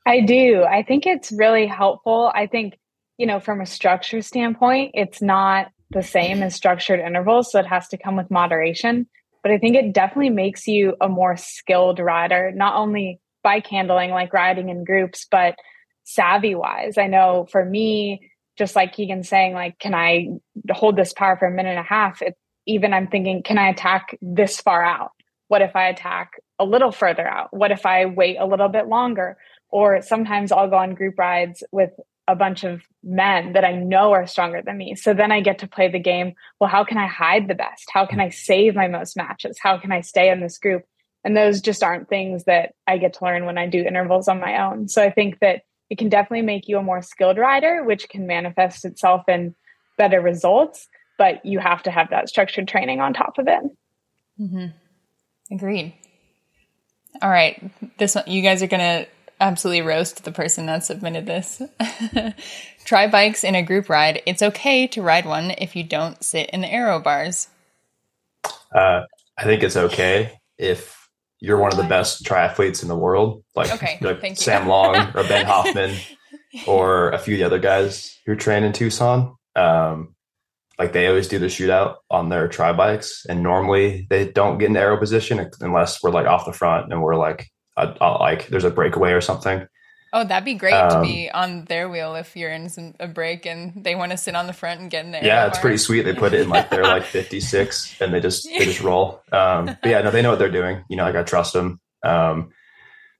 [0.06, 0.64] I do.
[0.64, 2.30] I think it's really helpful.
[2.34, 2.74] I think
[3.18, 7.52] you know, from a structure standpoint, it's not the same as structured intervals.
[7.52, 9.06] So it has to come with moderation.
[9.42, 14.10] But I think it definitely makes you a more skilled rider, not only bike handling,
[14.10, 15.56] like riding in groups, but
[16.04, 16.98] savvy wise.
[16.98, 20.28] I know for me, just like Keegan saying, like, can I
[20.70, 22.22] hold this power for a minute and a half?
[22.22, 25.12] It, even I'm thinking, can I attack this far out?
[25.48, 27.48] What if I attack a little further out?
[27.52, 29.36] What if I wait a little bit longer?
[29.68, 31.90] Or sometimes I'll go on group rides with
[32.28, 34.94] a bunch of men that I know are stronger than me.
[34.94, 36.34] So then I get to play the game.
[36.60, 37.90] Well, how can I hide the best?
[37.92, 39.58] How can I save my most matches?
[39.60, 40.84] How can I stay in this group?
[41.24, 44.40] And those just aren't things that I get to learn when I do intervals on
[44.40, 44.88] my own.
[44.88, 48.26] So I think that it can definitely make you a more skilled rider, which can
[48.26, 49.54] manifest itself in
[49.98, 50.88] better results.
[51.18, 53.62] But you have to have that structured training on top of it.
[54.40, 55.54] Mm-hmm.
[55.54, 55.94] Agreed.
[57.20, 59.06] All right, this one, you guys are gonna
[59.42, 61.60] absolutely roast the person that submitted this.
[62.84, 64.22] Tri bikes in a group ride.
[64.24, 67.48] It's okay to ride one if you don't sit in the aero bars.
[68.74, 69.02] Uh,
[69.36, 71.08] I think it's okay if
[71.40, 75.24] you're one of the best triathletes in the world, like, okay, like Sam Long or
[75.24, 75.96] Ben Hoffman
[76.66, 79.36] or a few of the other guys who train in Tucson.
[79.56, 80.14] Um,
[80.82, 84.68] like they always do the shootout on their tri bikes, and normally they don't get
[84.68, 88.48] in aero position unless we're like off the front and we're like a, a, like
[88.48, 89.64] there's a breakaway or something.
[90.12, 93.06] Oh, that'd be great um, to be on their wheel if you're in some, a
[93.06, 95.24] break and they want to sit on the front and get in there.
[95.24, 96.02] Yeah, it's pretty sweet.
[96.02, 99.22] They put it in like they're like 56 and they just they just roll.
[99.30, 100.84] Um, but yeah, no, they know what they're doing.
[100.90, 101.80] You know, like I trust them.
[102.02, 102.50] Um,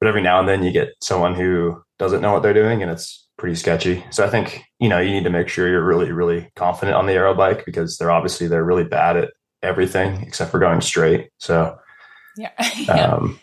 [0.00, 2.90] but every now and then you get someone who doesn't know what they're doing and
[2.90, 4.04] it's pretty sketchy.
[4.10, 7.06] So I think you know you need to make sure you're really really confident on
[7.06, 11.30] the aero bike because they're obviously they're really bad at everything except for going straight.
[11.38, 11.78] So
[12.36, 12.50] yeah.
[12.76, 12.92] yeah.
[12.92, 13.38] Um,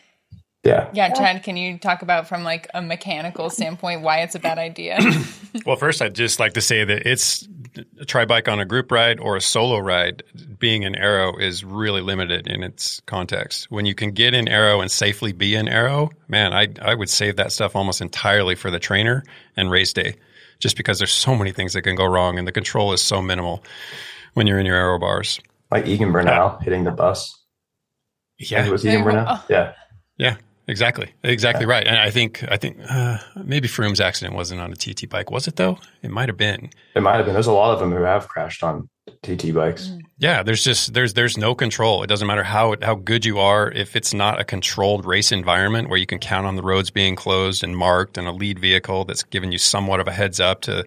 [0.64, 0.90] yeah.
[0.94, 4.58] Yeah, Chad, can you talk about from like a mechanical standpoint why it's a bad
[4.58, 5.00] idea?
[5.66, 7.59] well, first I'd just like to say that it's a
[8.06, 10.24] tri bike on a group ride or a solo ride,
[10.58, 13.70] being an aero is really limited in its context.
[13.70, 17.10] When you can get in aero and safely be in aero, man, I I would
[17.10, 19.24] save that stuff almost entirely for the trainer
[19.56, 20.16] and race day.
[20.60, 23.22] Just because there's so many things that can go wrong and the control is so
[23.22, 23.64] minimal
[24.34, 25.40] when you're in your aero bars.
[25.72, 27.34] Like Egan Bernal hitting the bus.
[28.38, 28.66] Yeah.
[28.66, 29.40] It was Egan Bernal.
[29.50, 29.74] Yeah.
[30.18, 30.36] Yeah.
[30.70, 31.88] Exactly, exactly right.
[31.88, 35.48] And I think I think uh, maybe Froome's accident wasn't on a TT bike, was
[35.48, 35.80] it though?
[36.04, 36.70] It might have been.
[36.94, 37.34] It might have been.
[37.34, 38.88] There's a lot of them who have crashed on
[39.24, 39.88] TT bikes.
[39.88, 40.02] Mm.
[40.20, 42.04] Yeah, there's just there's there's no control.
[42.04, 45.90] It doesn't matter how how good you are if it's not a controlled race environment
[45.90, 49.06] where you can count on the roads being closed and marked and a lead vehicle
[49.06, 50.86] that's giving you somewhat of a heads up to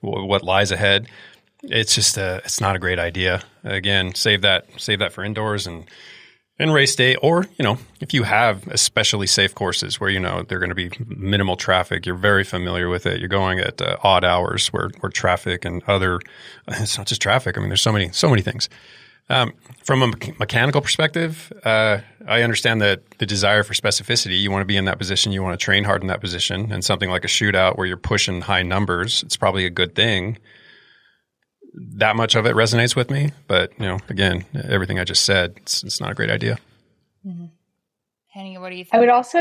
[0.00, 1.08] w- what lies ahead.
[1.64, 3.42] It's just a it's not a great idea.
[3.64, 5.86] Again, save that save that for indoors and
[6.58, 10.42] and race day, or you know, if you have especially safe courses where you know
[10.42, 13.18] they're going to be minimal traffic, you're very familiar with it.
[13.18, 16.20] You're going at uh, odd hours where where traffic and other
[16.68, 17.56] it's not just traffic.
[17.56, 18.68] I mean, there's so many so many things.
[19.30, 24.38] Um, from a me- mechanical perspective, uh, I understand that the desire for specificity.
[24.38, 25.32] You want to be in that position.
[25.32, 27.96] You want to train hard in that position, and something like a shootout where you're
[27.96, 30.38] pushing high numbers, it's probably a good thing
[31.74, 33.32] that much of it resonates with me.
[33.46, 36.58] But you know, again, everything I just said, it's, it's not a great idea.
[37.26, 37.46] Mm-hmm.
[38.28, 38.94] Hannah, what do you think?
[38.94, 39.38] I would also,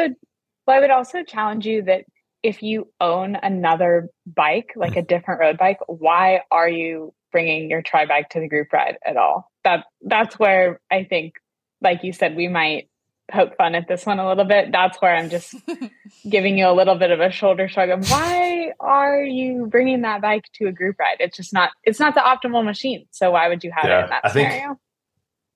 [0.68, 2.06] well, I would also challenge you that
[2.44, 7.82] if you own another bike, like a different road bike, why are you bringing your
[7.82, 9.50] tri bike to the group ride at all?
[9.64, 11.36] That that's where I think,
[11.82, 12.90] like you said, we might
[13.34, 14.72] poke fun at this one a little bit.
[14.72, 15.56] That's where I'm just
[16.30, 20.22] giving you a little bit of a shoulder shrug of why are you bringing that
[20.22, 21.18] bike to a group ride?
[21.20, 23.06] It's just not, it's not the optimal machine.
[23.12, 24.68] So why would you have yeah, it in that I scenario?
[24.68, 24.80] Think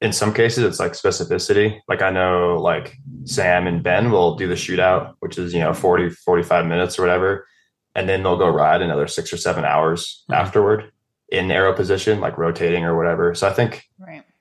[0.01, 1.79] in some cases it's like specificity.
[1.87, 5.73] Like I know like Sam and Ben will do the shootout, which is, you know,
[5.73, 7.47] 40, 45 minutes or whatever.
[7.95, 10.33] And then they'll go ride another six or seven hours mm-hmm.
[10.33, 10.91] afterward
[11.29, 13.33] in aero position, like rotating or whatever.
[13.35, 13.96] So I think right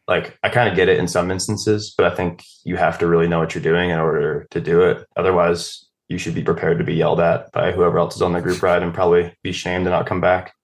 [0.09, 3.07] like I kind of get it in some instances, but I think you have to
[3.07, 5.07] really know what you're doing in order to do it.
[5.17, 8.41] Otherwise, you should be prepared to be yelled at by whoever else is on the
[8.41, 10.55] group ride and probably be shamed to not come back.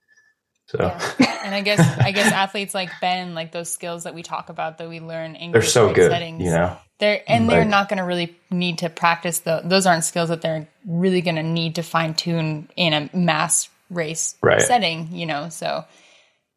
[0.66, 1.40] So, yeah.
[1.44, 4.78] and I guess I guess athletes like Ben, like those skills that we talk about
[4.78, 6.76] that we learn in they're so good, settings, you know.
[6.98, 9.60] They're and they're not going to really need to practice the.
[9.64, 13.68] Those aren't skills that they're really going to need to fine tune in a mass
[13.90, 14.62] race right.
[14.62, 15.48] setting, you know.
[15.48, 15.84] So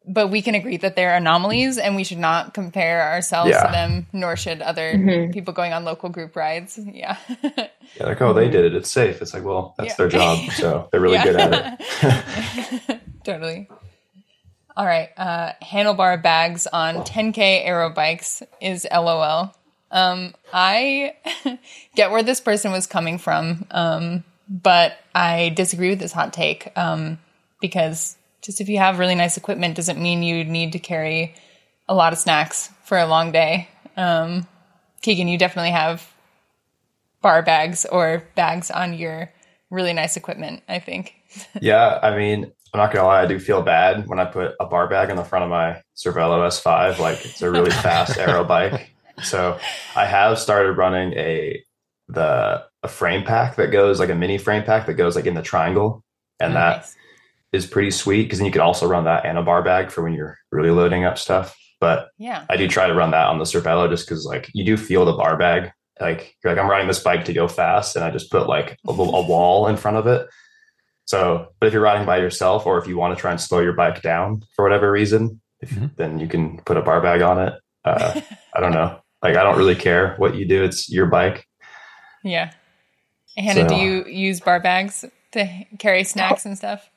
[0.06, 3.66] but we can agree that they're anomalies and we should not compare ourselves yeah.
[3.66, 5.32] to them, nor should other mm-hmm.
[5.32, 6.78] people going on local group rides.
[6.78, 7.16] Yeah.
[7.42, 7.68] yeah,
[8.00, 8.74] like, oh, they did it.
[8.74, 9.20] It's safe.
[9.20, 9.96] It's like, well, that's yeah.
[9.96, 10.38] their job.
[10.52, 13.00] So they're really good at it.
[13.24, 13.68] totally.
[14.76, 15.08] All right.
[15.16, 19.54] Uh, handlebar bags on 10K aero bikes is LOL.
[19.90, 21.16] Um, I
[21.94, 26.70] get where this person was coming from, um, but I disagree with this hot take
[26.76, 27.18] um,
[27.60, 28.16] because
[28.46, 31.34] just if you have really nice equipment, doesn't mean you need to carry
[31.88, 33.68] a lot of snacks for a long day.
[33.96, 34.46] Um,
[35.02, 36.08] Keegan, you definitely have
[37.22, 39.32] bar bags or bags on your
[39.68, 41.14] really nice equipment, I think.
[41.60, 44.66] yeah, I mean, I'm not gonna lie, I do feel bad when I put a
[44.66, 47.00] bar bag in the front of my Cervelo S5.
[47.00, 48.92] Like it's a really fast aero bike.
[49.24, 49.58] So
[49.96, 51.60] I have started running a
[52.08, 55.34] the a frame pack that goes like a mini frame pack that goes like in
[55.34, 56.04] the triangle,
[56.38, 56.96] and oh, that nice.
[57.52, 60.02] Is pretty sweet because then you can also run that and a bar bag for
[60.02, 61.56] when you're really loading up stuff.
[61.80, 64.64] But yeah, I do try to run that on the Cervelo just because like you
[64.64, 65.70] do feel the bar bag.
[66.00, 68.78] Like you're like I'm riding this bike to go fast, and I just put like
[68.86, 70.26] a, a wall in front of it.
[71.04, 73.60] So, but if you're riding by yourself, or if you want to try and slow
[73.60, 75.86] your bike down for whatever reason, if, mm-hmm.
[75.96, 77.54] then you can put a bar bag on it.
[77.84, 78.20] Uh,
[78.54, 79.00] I don't know.
[79.22, 81.48] Like I don't really care what you do; it's your bike.
[82.22, 82.52] Yeah.
[83.36, 86.88] Hannah, so, do you use bar bags to carry snacks and stuff?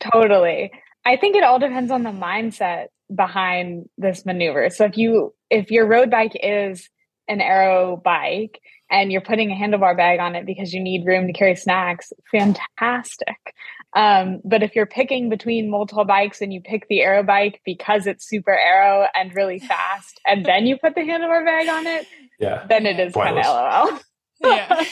[0.00, 0.72] Totally.
[1.04, 4.70] I think it all depends on the mindset behind this maneuver.
[4.70, 6.88] So if you if your road bike is
[7.28, 11.26] an aero bike and you're putting a handlebar bag on it because you need room
[11.26, 13.54] to carry snacks, fantastic.
[13.94, 18.06] Um, but if you're picking between multiple bikes and you pick the aero bike because
[18.06, 22.06] it's super aero and really fast, and then you put the handlebar bag on it,
[22.38, 24.00] yeah, then it is kind of lol.
[24.42, 24.84] yeah,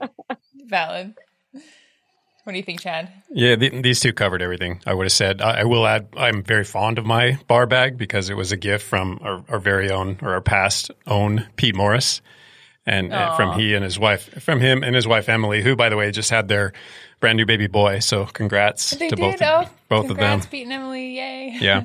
[0.66, 1.14] valid.
[2.48, 3.12] What do you think, Chad?
[3.28, 5.42] Yeah, the, these two covered everything I would have said.
[5.42, 8.56] I, I, will add, I'm very fond of my bar bag because it was a
[8.56, 12.22] gift from our, our very own or our past own Pete Morris,
[12.86, 15.90] and uh, from he and his wife, from him and his wife Emily, who, by
[15.90, 16.72] the way, just had their
[17.20, 17.98] brand new baby boy.
[17.98, 19.20] So congrats they to did.
[19.20, 20.50] both oh, both congrats, of them.
[20.50, 21.58] Pete and Emily, yay!
[21.60, 21.84] Yeah,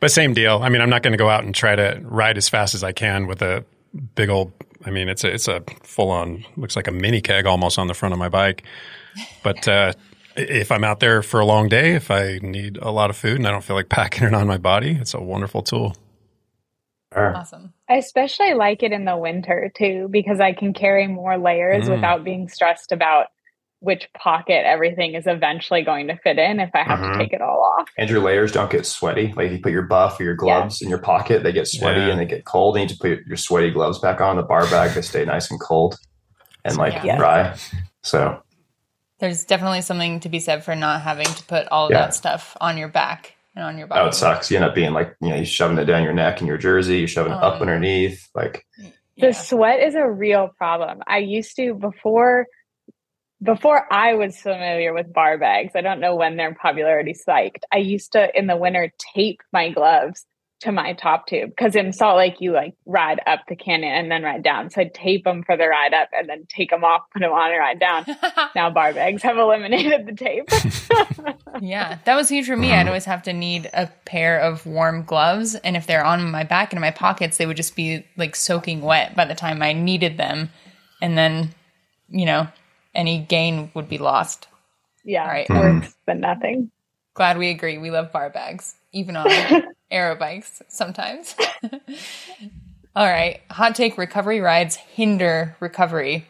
[0.00, 0.58] but same deal.
[0.60, 2.82] I mean, I'm not going to go out and try to ride as fast as
[2.82, 3.64] I can with a
[4.16, 4.50] big old.
[4.84, 7.86] I mean, it's a it's a full on looks like a mini keg almost on
[7.86, 8.64] the front of my bike.
[9.42, 9.92] But uh,
[10.36, 13.36] if I'm out there for a long day, if I need a lot of food
[13.36, 15.96] and I don't feel like packing it on my body, it's a wonderful tool.
[17.14, 17.72] Awesome.
[17.88, 21.94] I especially like it in the winter too, because I can carry more layers mm.
[21.94, 23.28] without being stressed about
[23.80, 27.12] which pocket everything is eventually going to fit in if I have mm-hmm.
[27.12, 27.88] to take it all off.
[27.96, 29.32] And your layers don't get sweaty.
[29.36, 30.86] Like if you put your buff or your gloves yeah.
[30.86, 32.08] in your pocket, they get sweaty yeah.
[32.08, 32.76] and they get cold.
[32.76, 34.94] And you need to put your sweaty gloves back on the bar bag.
[34.94, 35.96] They stay nice and cold
[36.64, 37.16] and like yeah.
[37.16, 37.56] dry.
[38.02, 38.42] So
[39.20, 41.98] there's definitely something to be said for not having to put all of yeah.
[41.98, 44.00] that stuff on your back and on your body.
[44.00, 44.50] Oh, it sucks.
[44.50, 46.58] You end up being like, you know, you're shoving it down your neck in your
[46.58, 47.60] jersey, you're shoving it up oh.
[47.60, 48.28] underneath.
[48.34, 48.66] Like
[49.16, 51.02] the sweat is a real problem.
[51.06, 52.46] I used to before
[53.42, 55.72] before I was familiar with bar bags.
[55.74, 57.64] I don't know when their popularity spiked.
[57.72, 60.24] I used to in the winter tape my gloves
[60.60, 64.10] to my top tube because in Salt Lake you like ride up the canyon and
[64.10, 64.70] then ride down.
[64.70, 67.30] So I'd tape them for the ride up and then take them off, put them
[67.30, 68.06] on and ride down.
[68.56, 70.48] now bar bags have eliminated the tape.
[71.60, 72.72] yeah, that was huge for me.
[72.72, 72.88] I'd mm.
[72.88, 76.72] always have to need a pair of warm gloves, and if they're on my back
[76.72, 79.72] and in my pockets, they would just be like soaking wet by the time I
[79.72, 80.50] needed them,
[81.00, 81.54] and then
[82.08, 82.48] you know
[82.98, 84.48] any gain would be lost.
[85.04, 85.48] Yeah, All right.
[85.48, 86.70] worse than nothing.
[87.14, 87.78] Glad we agree.
[87.78, 89.28] We love bar bags, even on
[89.90, 91.34] aero bikes sometimes.
[92.96, 93.40] All right.
[93.50, 96.26] Hot take recovery rides hinder recovery.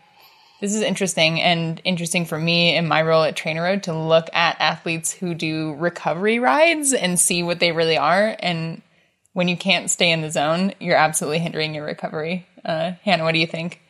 [0.61, 4.57] This is interesting and interesting for me in my role at TrainerRoad to look at
[4.61, 8.37] athletes who do recovery rides and see what they really are.
[8.40, 8.83] And
[9.35, 12.46] when you can't stay in the zone, you're absolutely hindering your recovery.
[12.64, 13.81] Uh, Hannah, what do you think?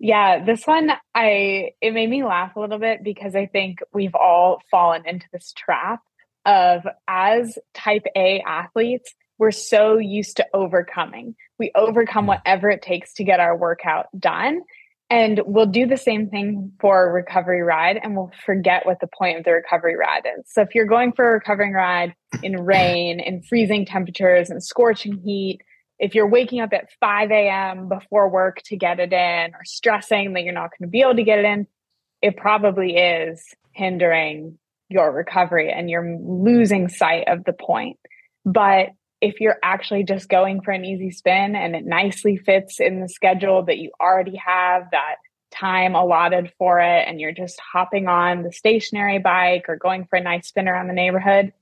[0.00, 4.14] Yeah, this one I it made me laugh a little bit because I think we've
[4.14, 6.00] all fallen into this trap
[6.46, 11.34] of as type A athletes, we're so used to overcoming.
[11.58, 12.28] We overcome mm.
[12.28, 14.62] whatever it takes to get our workout done.
[15.10, 19.06] And we'll do the same thing for a recovery ride and we'll forget what the
[19.06, 20.44] point of the recovery ride is.
[20.48, 25.18] So if you're going for a recovering ride in rain, in freezing temperatures and scorching
[25.24, 25.60] heat,
[25.98, 27.88] if you're waking up at 5 a.m.
[27.88, 31.16] before work to get it in or stressing that you're not going to be able
[31.16, 31.66] to get it in,
[32.22, 34.58] it probably is hindering
[34.88, 37.98] your recovery and you're losing sight of the point.
[38.44, 43.00] But if you're actually just going for an easy spin and it nicely fits in
[43.00, 45.16] the schedule that you already have that
[45.50, 50.16] time allotted for it and you're just hopping on the stationary bike or going for
[50.16, 51.52] a nice spin around the neighborhood,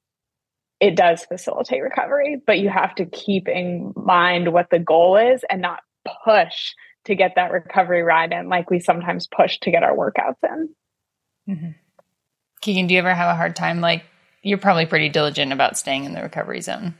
[0.80, 5.44] it does facilitate recovery, but you have to keep in mind what the goal is
[5.48, 5.80] and not
[6.24, 6.72] push
[7.06, 10.68] to get that recovery ride in like we sometimes push to get our workouts in.
[11.48, 11.70] Mm-hmm.
[12.60, 13.80] Keegan, do you ever have a hard time?
[13.80, 14.04] Like,
[14.42, 16.94] you're probably pretty diligent about staying in the recovery zone.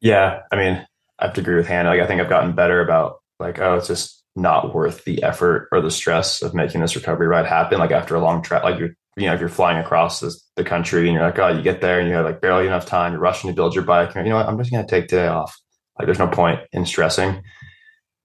[0.00, 0.40] Yeah.
[0.50, 0.86] I mean,
[1.18, 1.90] I have to agree with Hannah.
[1.90, 5.68] Like, I think I've gotten better about, like, oh, it's just not worth the effort
[5.72, 7.78] or the stress of making this recovery ride happen.
[7.78, 10.64] Like, after a long track, like, you're, you know, if you're flying across this, the
[10.64, 13.12] country and you're like, oh, you get there and you have like barely enough time,
[13.12, 14.14] you're rushing to build your bike.
[14.14, 14.46] You know what?
[14.46, 15.56] I'm just going to take today off.
[15.98, 17.42] Like, there's no point in stressing.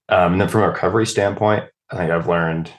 [0.08, 2.70] Um, and then from a recovery standpoint, I think I've learned,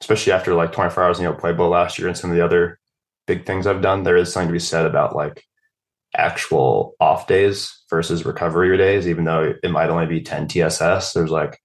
[0.00, 2.78] especially after like 24 hours, you know, Pueblo last year and some of the other
[3.26, 5.44] big things I've done, there is something to be said about like
[6.16, 11.12] actual off days versus recovery days, even though it might only be 10 TSS.
[11.12, 11.58] There's like,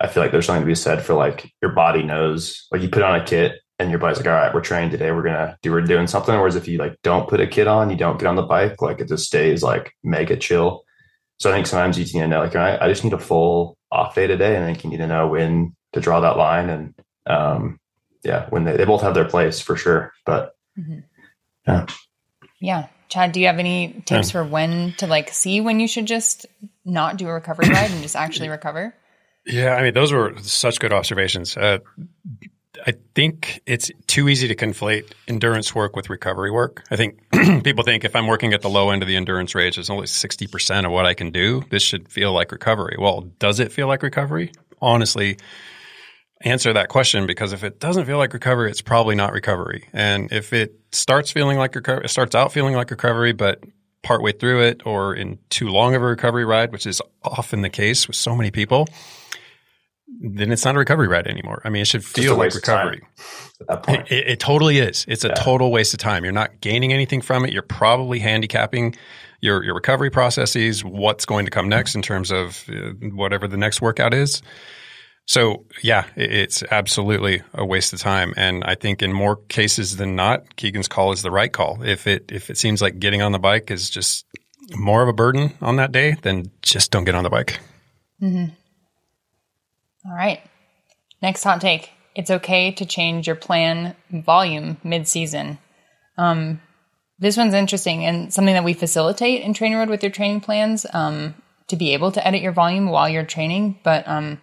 [0.00, 2.88] I feel like there's something to be said for like your body knows, like you
[2.88, 5.10] put on a kit and your body's like, all right, we're training today.
[5.10, 6.34] We're gonna do we're doing something.
[6.34, 8.82] Whereas if you like don't put a kit on, you don't get on the bike,
[8.82, 10.84] like it just stays like mega chill.
[11.38, 13.18] So I think sometimes you need to know, like, all right, I just need a
[13.18, 16.36] full off day today, and I think you need to know when to draw that
[16.36, 16.94] line, and
[17.26, 17.80] um,
[18.22, 20.12] yeah, when they, they both have their place for sure.
[20.26, 20.98] But mm-hmm.
[21.66, 21.86] yeah,
[22.60, 22.86] yeah.
[23.08, 24.32] Chad, do you have any tips yeah.
[24.32, 26.44] for when to like see when you should just
[26.84, 28.94] not do a recovery ride and just actually recover?
[29.46, 31.56] Yeah, I mean, those were such good observations.
[31.56, 31.78] Uh,
[32.86, 36.84] I think it's too easy to conflate endurance work with recovery work.
[36.90, 37.20] I think
[37.64, 40.06] people think if I'm working at the low end of the endurance range, it's only
[40.06, 41.62] 60% of what I can do.
[41.70, 42.96] This should feel like recovery.
[42.98, 44.52] Well, does it feel like recovery?
[44.80, 45.36] Honestly,
[46.42, 49.88] answer that question because if it doesn't feel like recovery, it's probably not recovery.
[49.92, 53.62] And if it starts feeling like recovery, it starts out feeling like recovery, but
[54.02, 57.68] partway through it or in too long of a recovery ride, which is often the
[57.68, 58.86] case with so many people–
[60.18, 61.62] then it's not a recovery ride anymore.
[61.64, 63.02] I mean, it should feel like recovery.
[63.60, 64.10] At that point.
[64.10, 65.04] It, it, totally is.
[65.08, 65.34] It's a yeah.
[65.34, 66.24] total waste of time.
[66.24, 67.52] You're not gaining anything from it.
[67.52, 68.96] You're probably handicapping
[69.40, 73.56] your, your recovery processes, what's going to come next in terms of uh, whatever the
[73.56, 74.42] next workout is.
[75.26, 78.34] So yeah, it, it's absolutely a waste of time.
[78.36, 81.82] And I think in more cases than not, Keegan's call is the right call.
[81.82, 84.26] If it, if it seems like getting on the bike is just
[84.74, 87.60] more of a burden on that day, then just don't get on the bike.
[88.22, 88.54] Mm-hmm.
[90.04, 90.40] All right.
[91.22, 91.90] Next hot take.
[92.14, 95.58] It's okay to change your plan volume mid season.
[96.18, 96.60] Um,
[97.18, 101.34] this one's interesting and something that we facilitate in TrainerRoad with your training plans um,
[101.68, 103.78] to be able to edit your volume while you're training.
[103.84, 104.40] But um,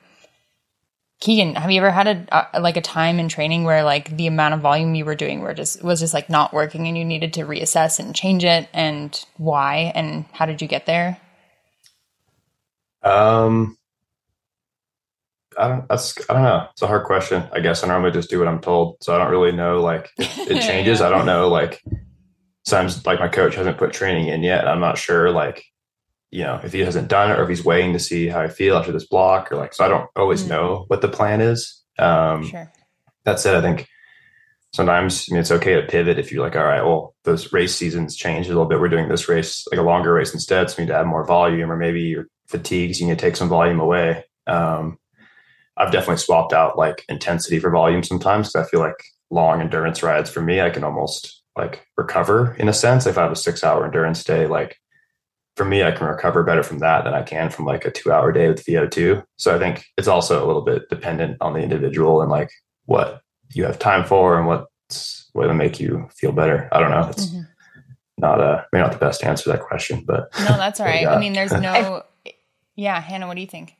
[1.19, 4.27] Keegan, have you ever had a, a, like a time in training where like the
[4.27, 7.03] amount of volume you were doing were just was just like not working and you
[7.03, 11.19] needed to reassess and change it and why and how did you get there?
[13.01, 13.77] Um,
[15.57, 15.87] I don't.
[15.89, 16.67] That's I don't know.
[16.71, 17.43] It's a hard question.
[17.51, 19.81] I guess I normally just do what I'm told, so I don't really know.
[19.81, 21.01] Like it changes.
[21.01, 21.49] I don't know.
[21.49, 21.81] Like
[22.65, 24.67] sometimes, like my coach hasn't put training in yet.
[24.67, 25.31] I'm not sure.
[25.31, 25.63] Like
[26.29, 28.47] you know, if he hasn't done it, or if he's waiting to see how I
[28.47, 29.85] feel after this block, or like so.
[29.85, 30.49] I don't always mm-hmm.
[30.49, 31.81] know what the plan is.
[31.97, 32.71] Um, sure.
[33.23, 33.87] That said, I think
[34.73, 37.75] sometimes I mean it's okay to pivot if you're like, all right, well, those race
[37.75, 38.79] seasons change a little bit.
[38.79, 41.25] We're doing this race like a longer race instead, so we need to add more
[41.25, 44.23] volume, or maybe your fatigues, you need to take some volume away.
[44.45, 44.97] Um,
[45.77, 50.03] I've definitely swapped out like intensity for volume sometimes because I feel like long endurance
[50.03, 53.05] rides for me, I can almost like recover in a sense.
[53.05, 54.77] If I have a six hour endurance day, like
[55.55, 58.11] for me, I can recover better from that than I can from like a two
[58.11, 59.23] hour day with VO2.
[59.37, 62.51] So I think it's also a little bit dependent on the individual and like
[62.85, 63.21] what
[63.53, 66.69] you have time for and what's what will make you feel better.
[66.71, 67.07] I don't know.
[67.09, 67.41] It's mm-hmm.
[68.17, 71.07] not a maybe not the best answer to that question, but no, that's all right.
[71.07, 72.03] I mean, there's no,
[72.75, 73.75] yeah, Hannah, what do you think?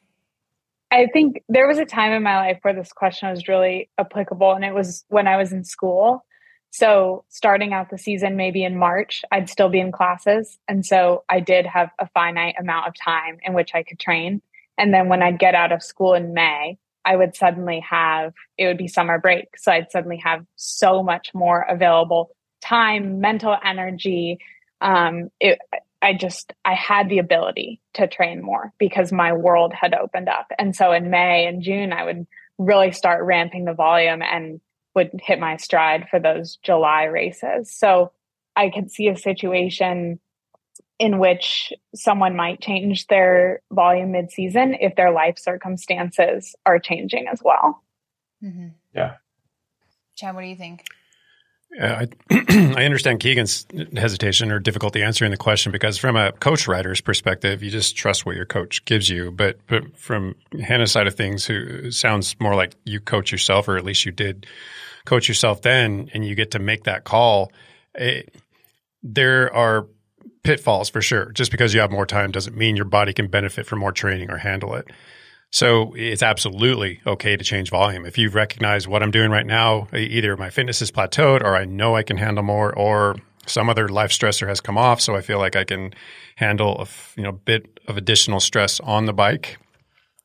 [0.92, 4.54] I think there was a time in my life where this question was really applicable,
[4.54, 6.26] and it was when I was in school.
[6.72, 10.60] So, starting out the season, maybe in March, I'd still be in classes.
[10.68, 14.42] And so, I did have a finite amount of time in which I could train.
[14.78, 18.68] And then, when I'd get out of school in May, I would suddenly have it
[18.68, 19.58] would be summer break.
[19.58, 22.30] So, I'd suddenly have so much more available
[22.62, 24.40] time, mental energy.
[24.80, 25.60] Um, it,
[26.02, 30.48] I just I had the ability to train more because my world had opened up.
[30.60, 32.28] And so in May and June I would
[32.58, 34.62] really start ramping the volume and
[34.96, 37.72] would hit my stride for those July races.
[37.72, 38.12] So
[38.56, 40.20] I could see a situation
[41.00, 47.40] in which someone might change their volume mid-season if their life circumstances are changing as
[47.44, 47.84] well.
[48.44, 48.70] Mm-hmm.
[48.96, 49.16] Yeah.
[50.16, 50.86] Chad, what do you think?
[51.80, 52.08] Uh, I,
[52.78, 57.62] I understand Keegan's hesitation or difficulty answering the question because from a coach rider's perspective,
[57.62, 59.32] you just trust what your coach gives you.
[59.32, 63.78] But, but from Hannah's side of things, who sounds more like you coach yourself, or
[63.78, 64.48] at least you did
[65.06, 67.52] coach yourself then, and you get to make that call.
[67.96, 68.34] It,
[69.04, 69.88] there are
[70.44, 71.32] pitfalls for sure.
[71.34, 74.32] Just because you have more time doesn't mean your body can benefit from more training
[74.32, 74.88] or handle it.
[75.52, 78.06] So it's absolutely okay to change volume.
[78.06, 81.66] If you recognize what I'm doing right now, either my fitness is plateaued or I
[81.66, 85.00] know I can handle more or some other life stressor has come off.
[85.02, 85.94] So I feel like I can
[86.36, 89.58] handle a you know, bit of additional stress on the bike.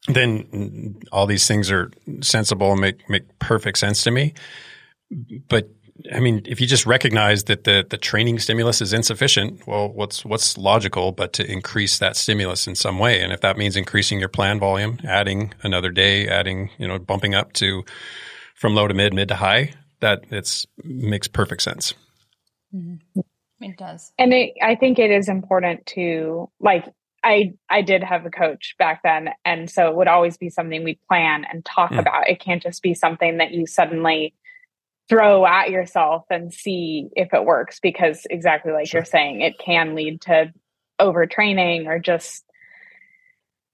[0.09, 4.35] Then all these things are sensible and make, make perfect sense to me.
[5.49, 5.71] But
[6.13, 10.25] I mean, if you just recognize that the the training stimulus is insufficient, well, what's
[10.25, 14.19] what's logical but to increase that stimulus in some way, and if that means increasing
[14.19, 17.85] your plan volume, adding another day, adding you know, bumping up to
[18.55, 21.95] from low to mid, mid to high, that it's makes perfect sense.
[22.75, 23.21] Mm-hmm.
[23.61, 26.87] It does, and it, I think it is important to like.
[27.25, 30.83] I I did have a coach back then, and so it would always be something
[30.83, 32.01] we plan and talk mm.
[32.01, 32.29] about.
[32.29, 34.35] It can't just be something that you suddenly
[35.09, 39.01] throw at yourself and see if it works because exactly like sure.
[39.01, 40.53] you're saying it can lead to
[41.01, 42.45] overtraining or just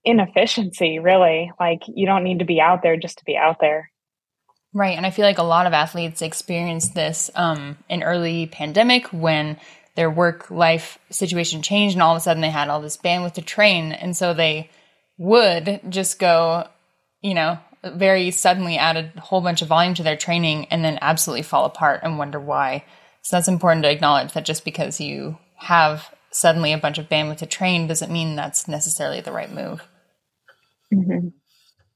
[0.04, 3.90] inefficiency really like you don't need to be out there just to be out there
[4.72, 9.06] right and i feel like a lot of athletes experienced this um, in early pandemic
[9.08, 9.58] when
[9.96, 13.34] their work life situation changed and all of a sudden they had all this bandwidth
[13.34, 14.70] to train and so they
[15.18, 16.66] would just go
[17.20, 20.98] you know very suddenly add a whole bunch of volume to their training and then
[21.00, 22.84] absolutely fall apart and wonder why.
[23.22, 27.38] So that's important to acknowledge that just because you have suddenly a bunch of bandwidth
[27.38, 29.86] to train doesn't mean that's necessarily the right move.
[30.92, 31.28] Mm-hmm.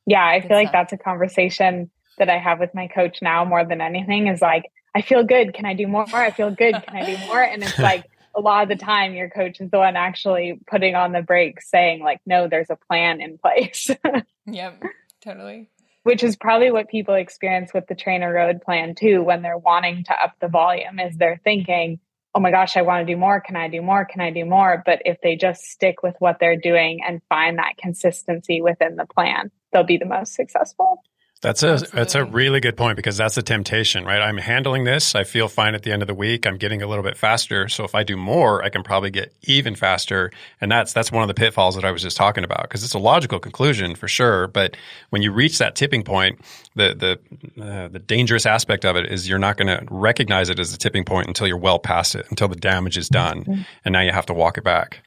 [0.06, 0.64] Yeah, I Good feel stuff.
[0.64, 4.42] like that's a conversation that I have with my coach now more than anything is
[4.42, 4.64] like,
[4.94, 5.54] I feel good.
[5.54, 6.04] Can I do more?
[6.12, 6.74] I feel good.
[6.74, 7.42] Can I do more?
[7.42, 8.04] And it's like
[8.34, 11.70] a lot of the time your coach is the one actually putting on the brakes
[11.70, 13.90] saying like, no, there's a plan in place.
[14.46, 14.82] yep,
[15.22, 15.70] totally
[16.02, 20.12] which is probably what people experience with the TrainerRoad plan too when they're wanting to
[20.12, 22.00] up the volume is they're thinking
[22.34, 23.40] oh my gosh i want to do more.
[23.40, 24.04] Can i do more?
[24.04, 24.82] Can i do more?
[24.84, 29.06] But if they just stick with what they're doing and find that consistency within the
[29.06, 31.02] plan they'll be the most successful
[31.42, 31.98] that's a Absolutely.
[31.98, 34.22] that's a really good point because that's a temptation, right?
[34.22, 35.16] I'm handling this.
[35.16, 36.46] I feel fine at the end of the week.
[36.46, 37.68] I'm getting a little bit faster.
[37.68, 40.30] So if I do more, I can probably get even faster.
[40.60, 42.94] And that's that's one of the pitfalls that I was just talking about because it's
[42.94, 44.46] a logical conclusion for sure.
[44.46, 44.76] But
[45.10, 46.40] when you reach that tipping point,
[46.76, 47.18] the
[47.56, 50.72] the uh, the dangerous aspect of it is you're not going to recognize it as
[50.72, 53.62] a tipping point until you're well past it, until the damage is done, mm-hmm.
[53.84, 55.02] and now you have to walk it back.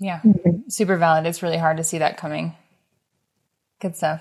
[0.00, 0.68] Yeah, mm-hmm.
[0.68, 1.26] super valid.
[1.26, 2.56] It's really hard to see that coming.
[3.78, 4.20] Good stuff.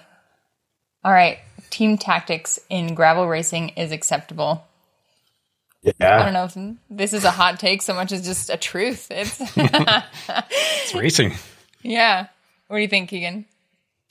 [1.03, 1.39] All right.
[1.69, 4.65] Team tactics in gravel racing is acceptable.
[5.81, 6.21] Yeah.
[6.21, 9.07] I don't know if this is a hot take so much as just a truth.
[9.11, 11.33] It's It's racing.
[11.81, 12.27] Yeah.
[12.67, 13.45] What do you think, Keegan?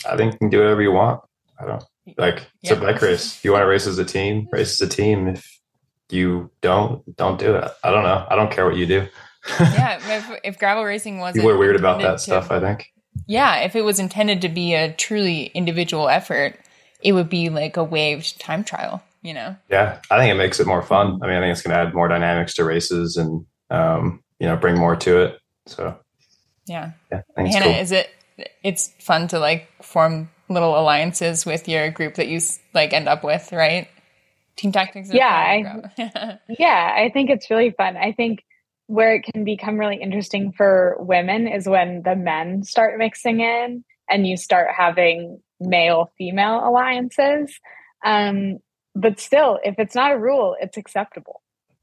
[0.07, 1.23] I think you can do whatever you want.
[1.59, 1.85] I don't
[2.19, 2.75] like it's yeah.
[2.75, 3.37] a bike race.
[3.37, 5.29] If you want to race as a team, race as a team.
[5.29, 5.61] If
[6.11, 7.71] you don't, don't do it.
[7.83, 8.27] I don't know.
[8.29, 9.09] I don't care what you do.
[9.59, 9.99] yeah.
[10.19, 11.43] If, if gravel racing wasn't.
[11.43, 12.93] you were weird about that to, stuff, I think.
[13.27, 13.61] Yeah.
[13.61, 16.59] If it was intended to be a truly individual effort,
[17.03, 19.57] it would be like a waived time trial, you know?
[19.69, 20.01] Yeah.
[20.11, 21.21] I think it makes it more fun.
[21.23, 24.47] I mean, I think it's going to add more dynamics to races and, um, you
[24.47, 25.39] know, bring more to it.
[25.67, 25.99] So,
[26.67, 26.93] yeah.
[27.11, 27.75] yeah Hannah, cool.
[27.75, 28.09] is it,
[28.63, 32.41] it's fun to like form little alliances with your group that you
[32.73, 33.89] like end up with, right?
[34.57, 35.13] Team tactics.
[35.13, 35.27] Yeah.
[35.27, 36.95] I, yeah.
[36.97, 37.97] I think it's really fun.
[37.97, 38.45] I think
[38.87, 43.85] where it can become really interesting for women is when the men start mixing in
[44.09, 47.59] and you start having male female alliances.
[48.05, 48.59] Um,
[48.95, 51.41] but still, if it's not a rule, it's acceptable.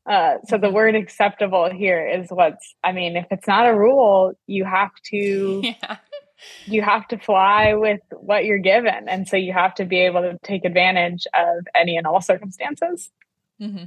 [0.10, 0.76] Uh, so the mm-hmm.
[0.76, 5.62] word acceptable here is what's, I mean, if it's not a rule, you have to,
[5.64, 5.98] yeah.
[6.66, 9.08] you have to fly with what you're given.
[9.08, 13.10] And so you have to be able to take advantage of any and all circumstances.
[13.62, 13.86] Mm-hmm.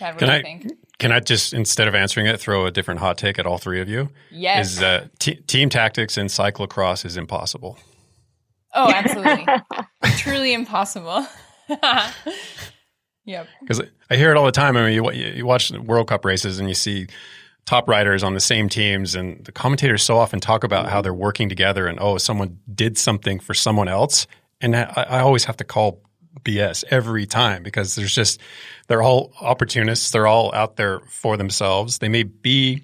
[0.00, 0.62] Chad, can I,
[0.98, 3.82] Can I just, instead of answering it, throw a different hot take at all three
[3.82, 4.08] of you?
[4.30, 4.72] Yes.
[4.72, 7.78] Is uh, t- team tactics in cyclocross is impossible.
[8.74, 9.46] Oh, absolutely.
[10.16, 11.26] Truly impossible.
[13.26, 13.46] yep.
[13.60, 14.74] Because I hear it all the time.
[14.78, 17.08] I mean, you, you watch World Cup races and you see
[17.66, 21.12] top riders on the same teams, and the commentators so often talk about how they're
[21.12, 24.26] working together and, oh, someone did something for someone else.
[24.62, 26.00] And I, I always have to call
[26.42, 28.40] BS every time because there's just,
[28.90, 30.10] they're all opportunists.
[30.10, 31.98] They're all out there for themselves.
[31.98, 32.82] They may be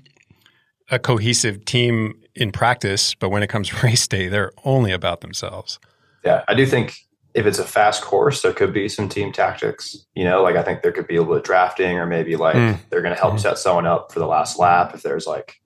[0.89, 5.81] a cohesive team in practice, but when it comes race day, they're only about themselves.
[6.25, 6.95] Yeah, I do think
[7.35, 10.07] if it's a fast course, there could be some team tactics.
[10.15, 12.37] You know, like I think there could be a little bit of drafting, or maybe
[12.37, 12.79] like mm.
[12.89, 13.41] they're going to help mm.
[13.41, 15.57] set someone up for the last lap if there's like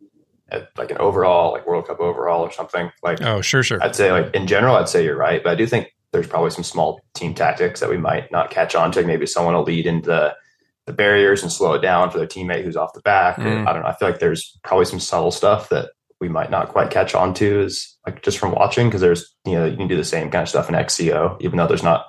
[0.51, 2.91] a, like an overall, like World Cup overall or something.
[3.03, 3.83] Like, oh, sure, sure.
[3.83, 6.51] I'd say like in general, I'd say you're right, but I do think there's probably
[6.51, 9.05] some small team tactics that we might not catch on to.
[9.05, 10.37] Maybe someone will lead into the,
[10.87, 13.37] the barriers and slow it down for their teammate who's off the back.
[13.37, 13.67] Mm.
[13.67, 13.89] I don't know.
[13.89, 15.91] I feel like there's probably some subtle stuff that
[16.21, 19.55] we might not quite catch on to is like just from watching because there's you
[19.55, 22.07] know you can do the same kind of stuff in XCO even though there's not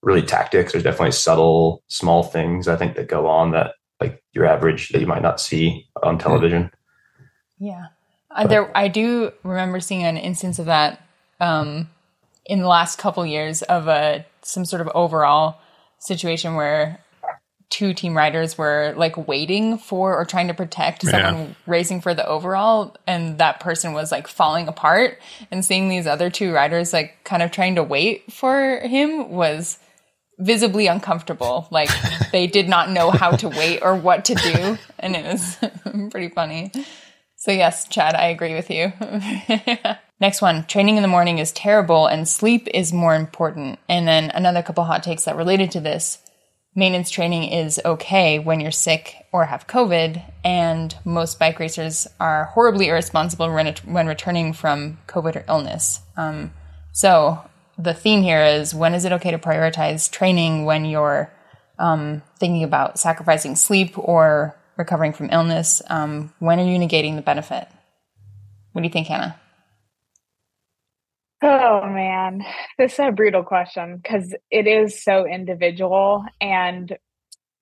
[0.00, 4.46] really tactics there's definitely subtle small things I think that go on that like your
[4.46, 6.70] average that you might not see on television.
[7.58, 7.86] Yeah,
[8.30, 11.00] uh, there I do remember seeing an instance of that
[11.40, 11.88] um,
[12.46, 15.60] in the last couple years of a some sort of overall
[16.00, 16.98] situation where
[17.70, 21.54] two team riders were like waiting for or trying to protect someone Yeah.
[21.66, 25.18] racing for the overall and that person was like falling apart.
[25.50, 29.78] And seeing these other two riders like kind of trying to wait for him was
[30.38, 31.66] visibly uncomfortable.
[31.70, 31.88] Like
[32.32, 35.56] they did not know how to wait or what to do and it was
[36.10, 36.72] pretty funny.
[37.36, 38.92] So yes chad i agree with you
[40.22, 44.30] next one training in the morning is terrible and sleep is more important and then
[44.30, 46.18] another couple hot takes that related to this
[46.74, 52.46] maintenance training is okay when you're sick or have COVID, and most bike racers are
[52.46, 56.00] horribly irresponsible when, when returning from COVID or illness.
[56.16, 56.52] Um,
[56.92, 57.42] so
[57.78, 61.32] the theme here is when is it okay to prioritize training when you're
[61.78, 65.82] um, thinking about sacrificing sleep or recovering from illness?
[65.88, 67.68] Um, when are you negating the benefit?
[68.72, 69.38] What do you think, Hannah?
[71.44, 72.44] Oh man,
[72.78, 76.24] this is a brutal question because it is so individual.
[76.40, 76.96] And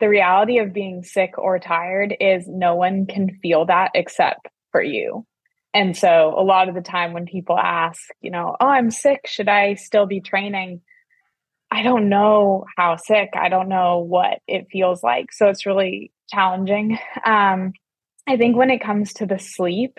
[0.00, 4.82] the reality of being sick or tired is no one can feel that except for
[4.82, 5.26] you.
[5.72, 9.26] And so a lot of the time when people ask, you know, oh, I'm sick,
[9.26, 10.82] should I still be training?
[11.70, 15.32] I don't know how sick, I don't know what it feels like.
[15.32, 16.98] So it's really challenging.
[17.24, 17.72] Um,
[18.28, 19.98] I think when it comes to the sleep,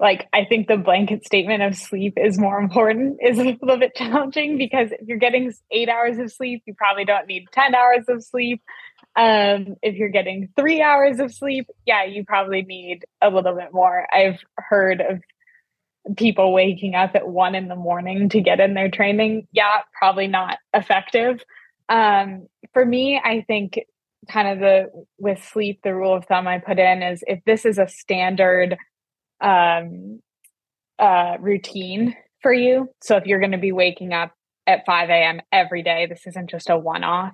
[0.00, 3.94] like I think the blanket statement of sleep is more important is a little bit
[3.94, 8.04] challenging because if you're getting eight hours of sleep, you probably don't need 10 hours
[8.08, 8.62] of sleep.
[9.16, 13.72] Um, if you're getting three hours of sleep, yeah, you probably need a little bit
[13.72, 14.06] more.
[14.12, 15.20] I've heard of
[16.16, 19.48] people waking up at one in the morning to get in their training.
[19.52, 21.42] Yeah, probably not effective.
[21.88, 23.80] Um, for me, I think
[24.28, 27.64] kind of the with sleep, the rule of thumb I put in is if this
[27.64, 28.76] is a standard
[29.40, 30.20] um,
[30.98, 32.88] uh, routine for you.
[33.02, 34.32] So if you're going to be waking up
[34.66, 35.40] at 5 a.m.
[35.52, 37.32] every day, this isn't just a one off.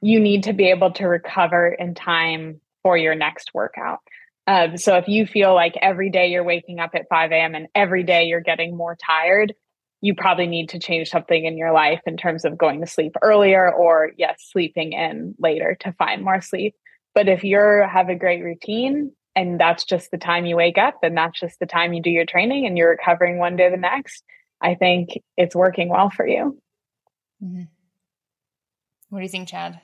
[0.00, 4.00] You need to be able to recover in time for your next workout.
[4.46, 7.54] Um, so if you feel like every day you're waking up at 5 a.m.
[7.54, 9.54] and every day you're getting more tired,
[10.00, 13.16] you probably need to change something in your life in terms of going to sleep
[13.22, 16.76] earlier or, yes, sleeping in later to find more sleep.
[17.14, 20.98] But if you have a great routine and that's just the time you wake up
[21.02, 23.76] and that's just the time you do your training and you're recovering one day the
[23.76, 24.24] next
[24.60, 26.58] i think it's working well for you.
[27.44, 27.64] Mm-hmm.
[29.10, 29.78] what do you think chad?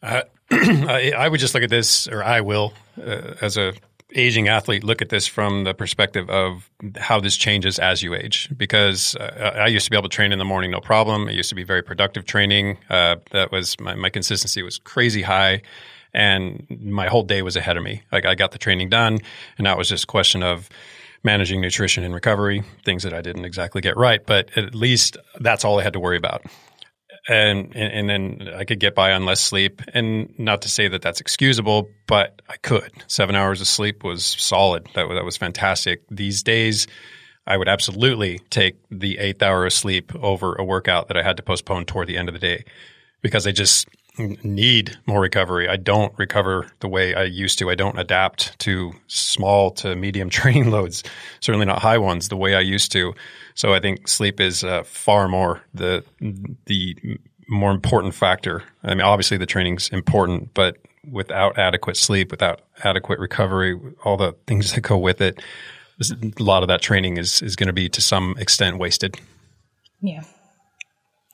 [0.00, 0.22] Uh,
[0.52, 2.72] I, I, would just look at this or i will
[3.04, 3.74] uh, as a
[4.14, 8.48] aging athlete look at this from the perspective of how this changes as you age
[8.56, 11.28] because uh, i used to be able to train in the morning no problem.
[11.28, 12.78] It used to be very productive training.
[12.88, 15.62] Uh, that was my, my consistency was crazy high
[16.14, 18.02] and my whole day was ahead of me.
[18.12, 19.18] Like I got the training done,
[19.56, 20.68] and that was just a question of
[21.24, 25.64] managing nutrition and recovery, things that I didn't exactly get right, but at least that's
[25.64, 26.44] all I had to worry about.
[27.28, 29.82] And, and then I could get by on less sleep.
[29.92, 32.90] And not to say that that's excusable, but I could.
[33.06, 34.88] Seven hours of sleep was solid.
[34.94, 36.04] That that was fantastic.
[36.10, 36.86] These days,
[37.46, 41.36] I would absolutely take the eighth hour of sleep over a workout that I had
[41.36, 42.64] to postpone toward the end of the day
[43.20, 43.88] because I just
[44.18, 45.68] need more recovery.
[45.68, 47.70] I don't recover the way I used to.
[47.70, 51.04] I don't adapt to small to medium training loads,
[51.40, 53.14] certainly not high ones, the way I used to.
[53.54, 56.04] So I think sleep is uh, far more the
[56.66, 56.96] the
[57.48, 58.62] more important factor.
[58.82, 60.76] I mean, obviously the training's important, but
[61.10, 65.40] without adequate sleep, without adequate recovery, all the things that go with it,
[66.00, 69.16] a lot of that training is is going to be to some extent wasted.
[70.00, 70.22] Yeah.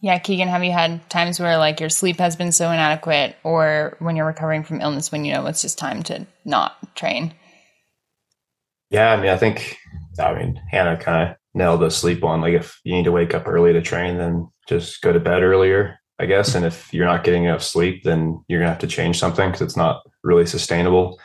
[0.01, 3.97] Yeah, Keegan, have you had times where like your sleep has been so inadequate or
[4.01, 7.33] when you're recovering from illness when you know it's just time to not train?
[8.91, 9.79] Yeah, I mean, I think,
[10.21, 12.41] I mean, Hannah kind of nailed the sleep one.
[12.41, 15.43] Like, if you need to wake up early to train, then just go to bed
[15.43, 16.55] earlier, I guess.
[16.55, 19.49] And if you're not getting enough sleep, then you're going to have to change something
[19.49, 21.19] because it's not really sustainable.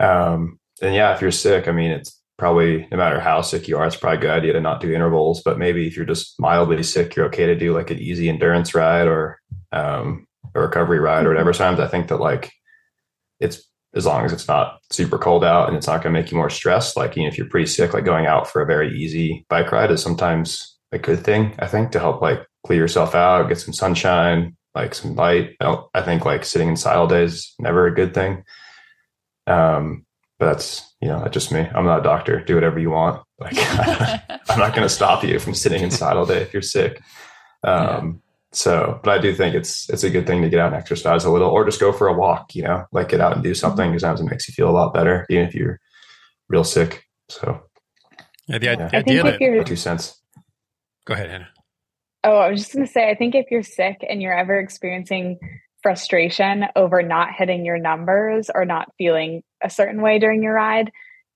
[0.00, 3.78] Um, and yeah, if you're sick, I mean, it's probably no matter how sick you
[3.78, 5.40] are, it's probably a good idea to not do intervals.
[5.44, 8.74] But maybe if you're just mildly sick, you're okay to do like an easy endurance
[8.74, 9.38] ride or
[9.70, 11.52] um, a recovery ride or whatever.
[11.52, 12.50] Sometimes I think that like
[13.38, 13.62] it's
[13.94, 16.36] as long as it's not super cold out and it's not going to make you
[16.36, 16.96] more stressed.
[16.96, 19.92] Like even if you're pretty sick, like going out for a very easy bike ride
[19.92, 21.54] is sometimes a good thing.
[21.60, 25.54] I think to help like clear yourself out, get some sunshine, like some light.
[25.60, 28.42] I, don't, I think like sitting inside all day is never a good thing.
[29.46, 30.06] Um,
[30.44, 31.60] that's you know that's just me.
[31.60, 32.42] I'm not a doctor.
[32.44, 33.22] Do whatever you want.
[33.38, 37.00] Like i'm not going to stop you from sitting inside all day if you're sick.
[37.64, 38.12] Um, yeah.
[38.52, 41.24] so but i do think it's it's a good thing to get out and exercise
[41.24, 43.54] a little or just go for a walk you know like get out and do
[43.54, 43.90] something.
[43.90, 45.80] Because sometimes it makes you feel a lot better even if you're
[46.48, 47.04] real sick.
[47.28, 47.62] So
[48.46, 48.90] yeah the yeah.
[48.92, 50.20] idea that you're, two cents.
[51.04, 51.48] Go ahead hannah.
[52.24, 54.58] Oh i was just going to say i think if you're sick and you're ever
[54.58, 55.38] experiencing
[55.82, 60.90] frustration over not hitting your numbers or not feeling a certain way during your ride,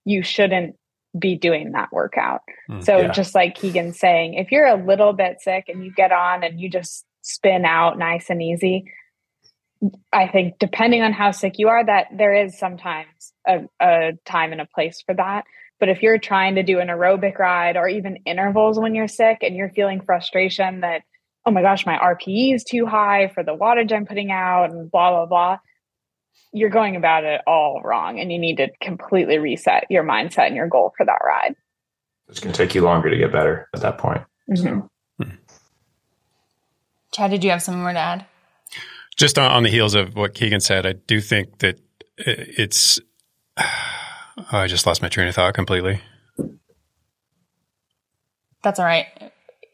[0.04, 0.76] you shouldn't
[1.18, 2.42] be doing that workout.
[2.70, 3.12] Mm, so yeah.
[3.12, 6.60] just like Keegan's saying, if you're a little bit sick and you get on and
[6.60, 8.92] you just spin out nice and easy,
[10.12, 14.52] I think depending on how sick you are, that there is sometimes a, a time
[14.52, 15.44] and a place for that.
[15.78, 19.38] But if you're trying to do an aerobic ride or even intervals when you're sick
[19.42, 21.02] and you're feeling frustration that,
[21.44, 24.90] oh my gosh, my RPE is too high for the wattage I'm putting out and
[24.90, 25.58] blah, blah, blah,
[26.56, 28.18] you're going about it all wrong.
[28.18, 31.54] And you need to completely reset your mindset and your goal for that ride.
[32.28, 34.22] It's going to take you longer to get better at that point.
[34.50, 34.80] Mm-hmm.
[34.80, 35.30] So.
[37.12, 38.26] Chad, did you have something more to add?
[39.16, 41.78] Just on, on the heels of what Keegan said, I do think that
[42.16, 42.98] it's.
[44.52, 45.98] Oh, I just lost my train of thought completely.
[48.62, 49.06] That's all right.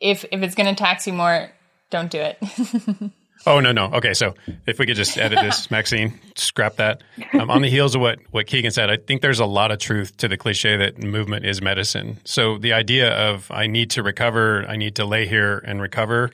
[0.01, 1.51] If if it's going to tax you more,
[1.91, 2.39] don't do it.
[3.47, 4.15] oh no no okay.
[4.15, 4.35] So
[4.67, 7.03] if we could just edit this, Maxine, scrap that.
[7.33, 9.79] Um, on the heels of what what Keegan said, I think there's a lot of
[9.79, 12.19] truth to the cliche that movement is medicine.
[12.25, 16.31] So the idea of I need to recover, I need to lay here and recover.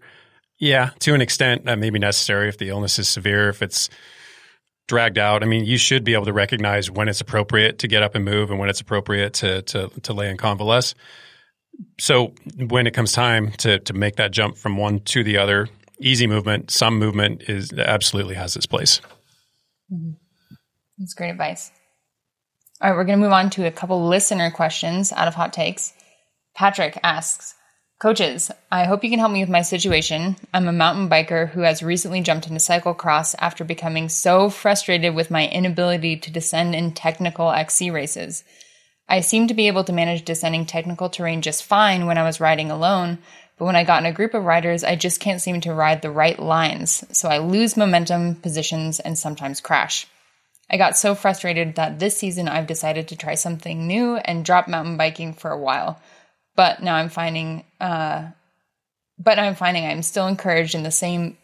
[0.58, 3.88] Yeah, to an extent, that may be necessary if the illness is severe, if it's
[4.88, 5.42] dragged out.
[5.44, 8.24] I mean, you should be able to recognize when it's appropriate to get up and
[8.24, 10.94] move and when it's appropriate to to, to lay and convalesce.
[12.00, 15.68] So when it comes time to to make that jump from one to the other,
[16.00, 19.00] easy movement, some movement is absolutely has its place.
[19.92, 20.12] Mm-hmm.
[20.98, 21.70] That's great advice.
[22.80, 25.52] All right, we're going to move on to a couple listener questions out of hot
[25.52, 25.92] takes.
[26.54, 27.54] Patrick asks,
[28.00, 30.36] Coaches, I hope you can help me with my situation.
[30.54, 35.32] I'm a mountain biker who has recently jumped into cyclocross after becoming so frustrated with
[35.32, 38.44] my inability to descend in technical XC races.
[39.08, 42.38] I seem to be able to manage descending technical terrain just fine when I was
[42.38, 43.18] riding alone,
[43.58, 46.02] but when I got in a group of riders, I just can't seem to ride
[46.02, 50.06] the right lines, so I lose momentum, positions, and sometimes crash.
[50.70, 54.68] I got so frustrated that this season I've decided to try something new and drop
[54.68, 56.00] mountain biking for a while
[56.58, 58.30] but now I'm finding, uh,
[59.16, 61.38] but I'm finding I'm still encouraged in the same,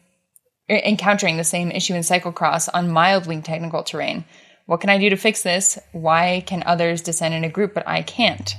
[0.69, 4.25] encountering the same issue in cyclocross on mildly technical terrain.
[4.67, 5.79] What can I do to fix this?
[5.93, 8.57] Why can others descend in a group, but I can't?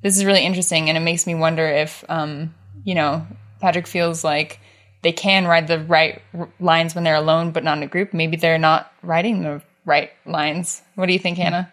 [0.00, 2.54] This is really interesting, and it makes me wonder if, um,
[2.84, 3.26] you know,
[3.60, 4.60] Patrick feels like
[5.02, 6.22] they can ride the right
[6.58, 8.12] lines when they're alone, but not in a group.
[8.12, 10.82] Maybe they're not riding the right lines.
[10.94, 11.72] What do you think, Hannah?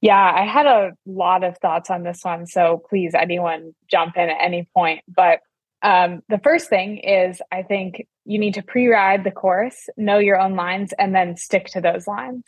[0.00, 2.46] Yeah, I had a lot of thoughts on this one.
[2.46, 5.00] So please, anyone jump in at any point.
[5.08, 5.40] But
[5.82, 10.18] um, the first thing is, I think you need to pre ride the course, know
[10.18, 12.42] your own lines, and then stick to those lines.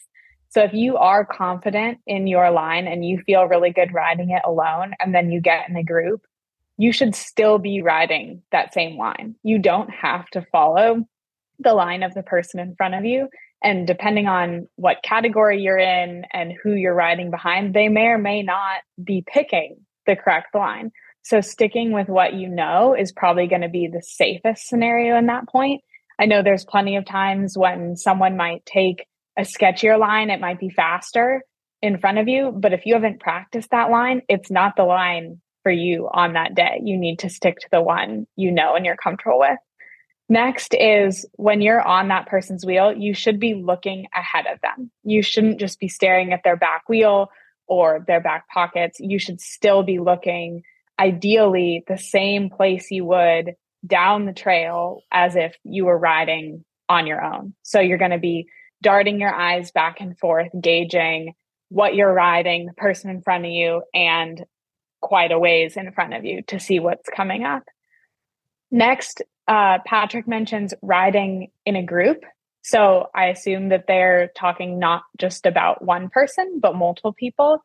[0.50, 4.42] So if you are confident in your line and you feel really good riding it
[4.44, 6.22] alone, and then you get in a group,
[6.78, 9.36] you should still be riding that same line.
[9.42, 11.04] You don't have to follow
[11.58, 13.28] the line of the person in front of you
[13.62, 18.18] and depending on what category you're in and who you're riding behind, they may or
[18.18, 20.92] may not be picking the correct line.
[21.22, 25.26] So sticking with what you know is probably going to be the safest scenario in
[25.26, 25.82] that point.
[26.18, 29.06] I know there's plenty of times when someone might take
[29.36, 31.42] a sketchier line, it might be faster
[31.82, 35.40] in front of you, but if you haven't practiced that line, it's not the line
[35.66, 36.80] for you on that day.
[36.84, 39.58] You need to stick to the one you know and you're comfortable with.
[40.28, 44.92] Next is when you're on that person's wheel, you should be looking ahead of them.
[45.02, 47.30] You shouldn't just be staring at their back wheel
[47.66, 49.00] or their back pockets.
[49.00, 50.62] You should still be looking
[51.00, 57.08] ideally the same place you would down the trail as if you were riding on
[57.08, 57.56] your own.
[57.64, 58.46] So you're going to be
[58.84, 61.32] darting your eyes back and forth, gauging
[61.70, 64.44] what you're riding, the person in front of you, and
[65.06, 67.62] quite a ways in front of you to see what's coming up.
[68.72, 72.24] Next, uh, Patrick mentions riding in a group.
[72.62, 77.62] So I assume that they're talking not just about one person, but multiple people.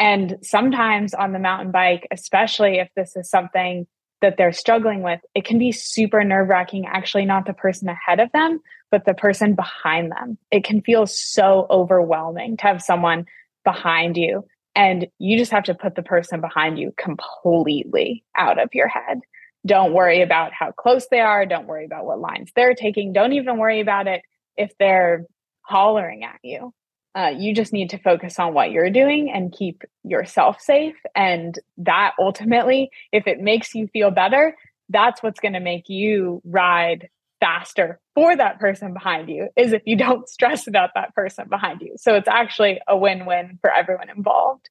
[0.00, 3.86] And sometimes on the mountain bike, especially if this is something
[4.22, 8.18] that they're struggling with, it can be super nerve wracking, actually, not the person ahead
[8.18, 8.60] of them,
[8.90, 10.36] but the person behind them.
[10.50, 13.26] It can feel so overwhelming to have someone
[13.64, 14.44] behind you.
[14.74, 19.20] And you just have to put the person behind you completely out of your head.
[19.66, 21.44] Don't worry about how close they are.
[21.44, 23.12] Don't worry about what lines they're taking.
[23.12, 24.22] Don't even worry about it
[24.56, 25.26] if they're
[25.62, 26.72] hollering at you.
[27.14, 30.94] Uh, you just need to focus on what you're doing and keep yourself safe.
[31.14, 34.56] And that ultimately, if it makes you feel better,
[34.88, 37.08] that's what's going to make you ride
[37.40, 41.80] faster for that person behind you is if you don't stress about that person behind
[41.80, 41.94] you.
[41.96, 44.68] So it's actually a win win for everyone involved.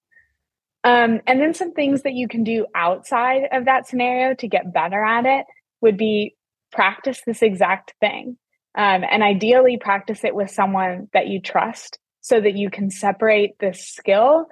[0.84, 4.74] Um, and then some things that you can do outside of that scenario to get
[4.74, 5.46] better at it
[5.82, 6.36] would be
[6.72, 8.38] practice this exact thing.
[8.76, 13.58] Um, and ideally, practice it with someone that you trust so that you can separate
[13.60, 14.46] this skill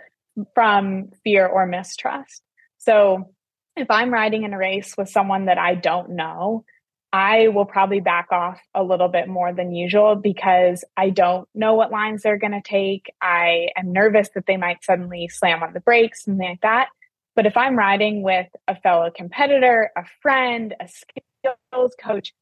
[0.53, 2.41] from fear or mistrust.
[2.79, 3.33] So,
[3.75, 6.65] if I'm riding in a race with someone that I don't know,
[7.13, 11.73] I will probably back off a little bit more than usual because I don't know
[11.73, 13.13] what lines they're going to take.
[13.21, 16.89] I am nervous that they might suddenly slam on the brakes, something like that.
[17.35, 22.33] But if I'm riding with a fellow competitor, a friend, a skills coach,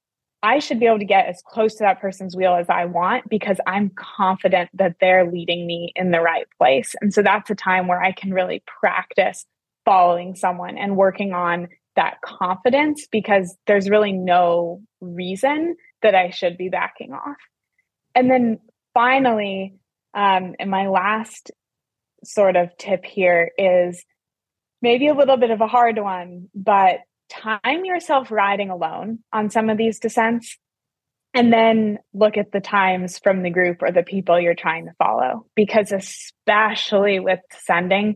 [0.42, 3.28] I should be able to get as close to that person's wheel as I want
[3.30, 6.96] because I'm confident that they're leading me in the right place.
[7.02, 9.46] And so that's a time where I can really practice
[9.86, 16.58] following someone and working on that confidence because there's really no reason that I should
[16.58, 17.38] be backing off.
[18.14, 18.60] And then
[18.94, 19.76] finally,
[20.14, 21.52] um, and my last
[22.24, 24.04] sort of tip here is
[24.82, 29.70] maybe a little bit of a hard one, but time yourself riding alone on some
[29.70, 30.58] of these descents
[31.34, 34.94] and then look at the times from the group or the people you're trying to
[34.98, 38.16] follow because especially with sending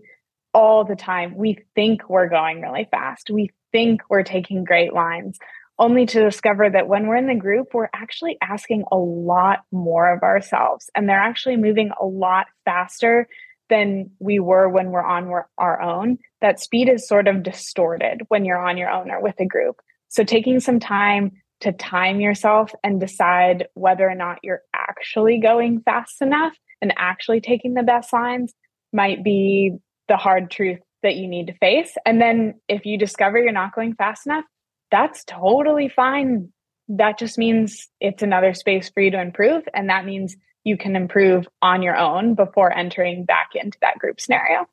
[0.53, 5.37] all the time we think we're going really fast we think we're taking great lines,
[5.77, 10.13] only to discover that when we're in the group, we're actually asking a lot more
[10.13, 10.89] of ourselves.
[10.93, 13.27] And they're actually moving a lot faster
[13.69, 16.17] than we were when we're on our own.
[16.41, 19.77] That speed is sort of distorted when you're on your own or with a group.
[20.09, 25.81] So taking some time to time yourself and decide whether or not you're actually going
[25.81, 28.53] fast enough and actually taking the best lines
[28.91, 29.73] might be
[30.07, 31.95] the hard truth that you need to face.
[32.05, 34.45] And then if you discover you're not going fast enough,
[34.91, 36.51] that's totally fine.
[36.89, 39.63] That just means it's another space for you to improve.
[39.73, 44.19] And that means you can improve on your own before entering back into that group
[44.19, 44.67] scenario.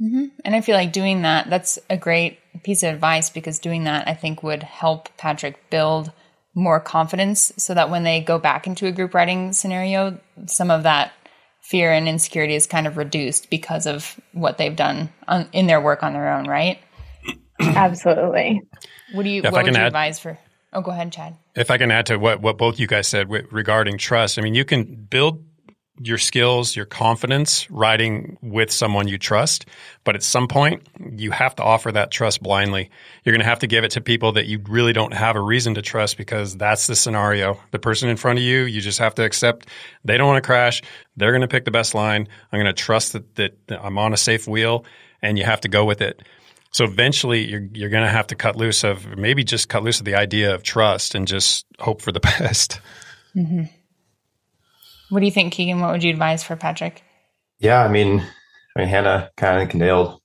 [0.00, 0.26] Mm-hmm.
[0.44, 4.08] And I feel like doing that, that's a great piece of advice because doing that,
[4.08, 6.12] I think, would help Patrick build
[6.54, 10.84] more confidence so that when they go back into a group writing scenario, some of
[10.84, 11.12] that
[11.64, 15.80] fear and insecurity is kind of reduced because of what they've done on, in their
[15.80, 16.78] work on their own, right?
[17.60, 18.60] Absolutely.
[19.12, 19.42] What do you?
[19.42, 20.38] Yeah, what would you add, advise for?
[20.72, 21.36] Oh, go ahead, Chad.
[21.54, 24.54] If I can add to what what both you guys said regarding trust, I mean,
[24.54, 25.42] you can build
[26.00, 29.66] your skills, your confidence riding with someone you trust.
[30.02, 30.82] But at some point,
[31.16, 32.90] you have to offer that trust blindly.
[33.24, 35.40] You're going to have to give it to people that you really don't have a
[35.40, 37.60] reason to trust because that's the scenario.
[37.70, 39.68] The person in front of you, you just have to accept
[40.04, 40.82] they don't want to crash.
[41.16, 42.28] They're going to pick the best line.
[42.50, 44.84] I'm going to trust that, that I'm on a safe wheel
[45.22, 46.22] and you have to go with it.
[46.72, 50.00] So eventually you're, you're going to have to cut loose of maybe just cut loose
[50.00, 52.80] of the idea of trust and just hope for the best.
[53.36, 53.64] Mm-hmm.
[55.10, 55.80] What do you think, Keegan?
[55.80, 57.02] What would you advise for Patrick?
[57.58, 58.20] Yeah, I mean,
[58.76, 60.20] I mean, Hannah kind of nailed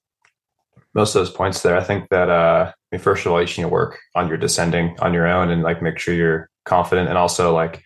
[0.96, 1.78] most of those points there.
[1.78, 4.96] I think that, uh, I mean, first of all, you should work on your descending
[5.00, 7.84] on your own and like make sure you're confident and also like,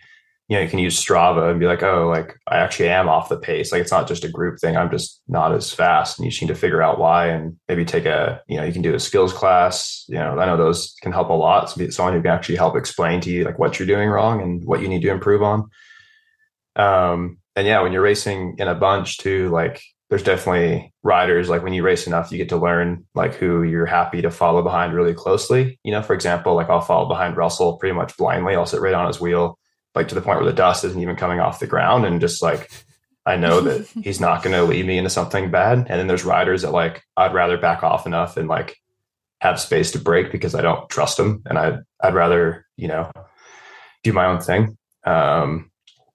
[0.49, 3.29] you know, you can use Strava and be like, oh, like I actually am off
[3.29, 3.71] the pace.
[3.71, 4.75] Like it's not just a group thing.
[4.75, 6.17] I'm just not as fast.
[6.17, 8.73] And you just need to figure out why and maybe take a, you know, you
[8.73, 10.05] can do a skills class.
[10.07, 11.69] You know, I know those can help a lot.
[11.69, 14.63] So someone who can actually help explain to you like what you're doing wrong and
[14.65, 15.69] what you need to improve on.
[16.75, 21.63] Um, and yeah, when you're racing in a bunch too, like there's definitely riders like
[21.63, 24.93] when you race enough, you get to learn like who you're happy to follow behind
[24.93, 25.79] really closely.
[25.83, 28.55] You know, for example, like I'll follow behind Russell pretty much blindly.
[28.55, 29.57] I'll sit right on his wheel,
[29.95, 32.41] like to the point where the dust isn't even coming off the ground, and just
[32.41, 32.69] like
[33.25, 35.79] I know that he's not going to lead me into something bad.
[35.79, 38.77] And then there's riders that like I'd rather back off enough and like
[39.41, 43.11] have space to break because I don't trust them, and I'd I'd rather you know
[44.03, 44.77] do my own thing.
[45.05, 45.71] Um,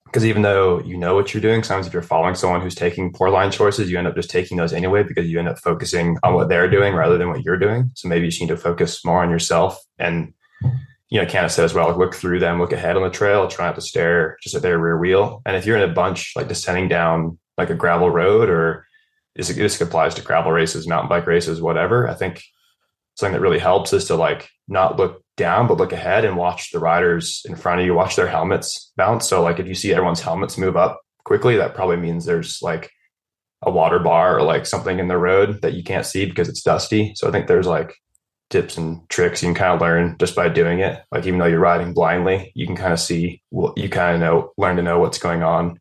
[0.09, 3.12] because even though you know what you're doing, sometimes if you're following someone who's taking
[3.12, 6.16] poor line choices, you end up just taking those anyway because you end up focusing
[6.22, 7.90] on what they're doing rather than what you're doing.
[7.94, 10.32] So maybe you just need to focus more on yourself and
[11.11, 13.48] you know, Candace said as well, like look through them, look ahead on the trail,
[13.48, 15.40] try not to stare just at their rear wheel.
[15.46, 18.86] And if you're in a bunch like descending down like a gravel road or
[19.34, 22.42] this, this applies to gravel races, mountain bike races, whatever, I think
[23.14, 26.70] something that really helps is to like not look down, but look ahead and watch
[26.70, 29.26] the riders in front of you, watch their helmets bounce.
[29.26, 32.91] So like if you see everyone's helmets move up quickly, that probably means there's like
[33.62, 36.62] a water bar or like something in the road that you can't see because it's
[36.62, 37.12] dusty.
[37.16, 37.95] So I think there's like
[38.51, 41.03] tips and tricks you can kind of learn just by doing it.
[41.11, 44.53] Like even though you're riding blindly, you can kind of see you kind of know,
[44.59, 45.80] learn to know what's going on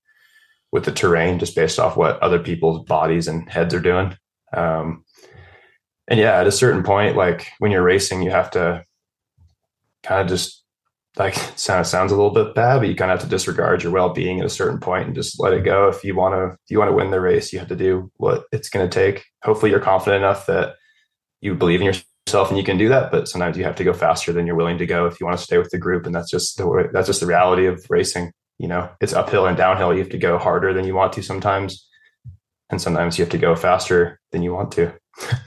[0.71, 4.15] with the terrain just based off what other people's bodies and heads are doing.
[4.53, 5.03] Um,
[6.07, 8.83] and yeah, at a certain point, like when you're racing, you have to
[10.03, 10.63] kind of just
[11.17, 13.91] like sounds sounds a little bit bad, but you kind of have to disregard your
[13.91, 15.87] well being at a certain point and just let it go.
[15.87, 18.11] If you want to, if you want to win the race, you have to do
[18.17, 19.25] what it's going to take.
[19.43, 20.75] Hopefully, you're confident enough that
[21.41, 23.93] you believe in yourself and you can do that, but sometimes you have to go
[23.93, 26.05] faster than you're willing to go if you want to stay with the group.
[26.05, 28.31] And that's just the way, that's just the reality of racing.
[28.59, 29.93] You know, it's uphill and downhill.
[29.93, 31.87] You have to go harder than you want to sometimes.
[32.69, 34.93] And sometimes you have to go faster than you want to.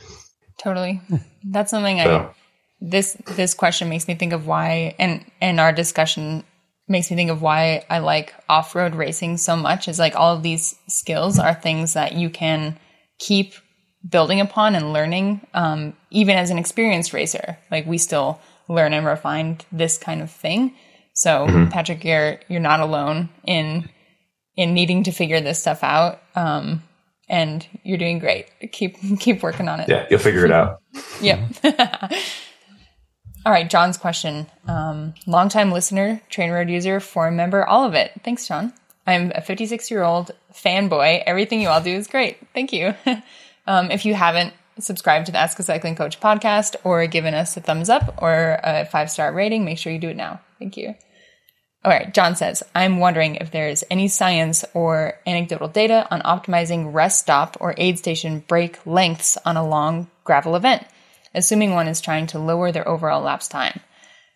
[0.59, 1.03] totally.
[1.45, 2.19] That's something so.
[2.19, 2.40] I
[2.81, 6.45] this this question makes me think of why and and our discussion
[6.89, 10.43] makes me think of why I like off-road racing so much is like all of
[10.43, 12.79] these skills are things that you can
[13.19, 13.55] keep
[14.09, 17.59] building upon and learning, um, even as an experienced racer.
[17.71, 20.75] Like we still learn and refine this kind of thing.
[21.15, 21.71] So mm-hmm.
[21.71, 23.89] Patrick, you're you're not alone in
[24.57, 26.21] in needing to figure this stuff out.
[26.35, 26.83] Um,
[27.29, 28.47] and you're doing great.
[28.73, 29.89] Keep keep working on it.
[29.89, 30.83] Yeah, you'll figure it out.
[31.21, 31.41] yep.
[33.47, 34.47] all right, John's question.
[34.67, 38.13] Um, longtime listener, TrainerRoad user, forum member, all of it.
[38.25, 38.73] Thanks, John.
[39.07, 41.23] I'm a 56 year old fanboy.
[41.27, 42.39] Everything you all do is great.
[42.55, 42.95] Thank you.
[43.67, 47.57] Um, if you haven't subscribed to the Ask a Cycling Coach podcast or given us
[47.57, 50.41] a thumbs up or a five star rating, make sure you do it now.
[50.59, 50.95] Thank you.
[51.83, 56.21] All right, John says, I'm wondering if there is any science or anecdotal data on
[56.23, 60.85] optimizing rest stop or aid station break lengths on a long gravel event,
[61.35, 63.81] assuming one is trying to lower their overall lapse time.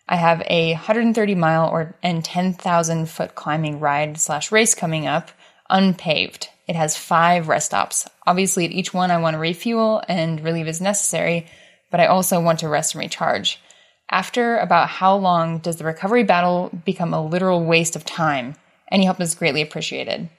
[0.07, 5.31] I have a 130 mile or and 10,000 foot climbing ride slash race coming up,
[5.69, 6.49] unpaved.
[6.67, 8.07] It has five rest stops.
[8.25, 11.47] Obviously, at each one, I want to refuel and relieve as necessary,
[11.91, 13.59] but I also want to rest and recharge.
[14.09, 18.55] After about how long does the recovery battle become a literal waste of time?
[18.91, 20.29] Any help is greatly appreciated.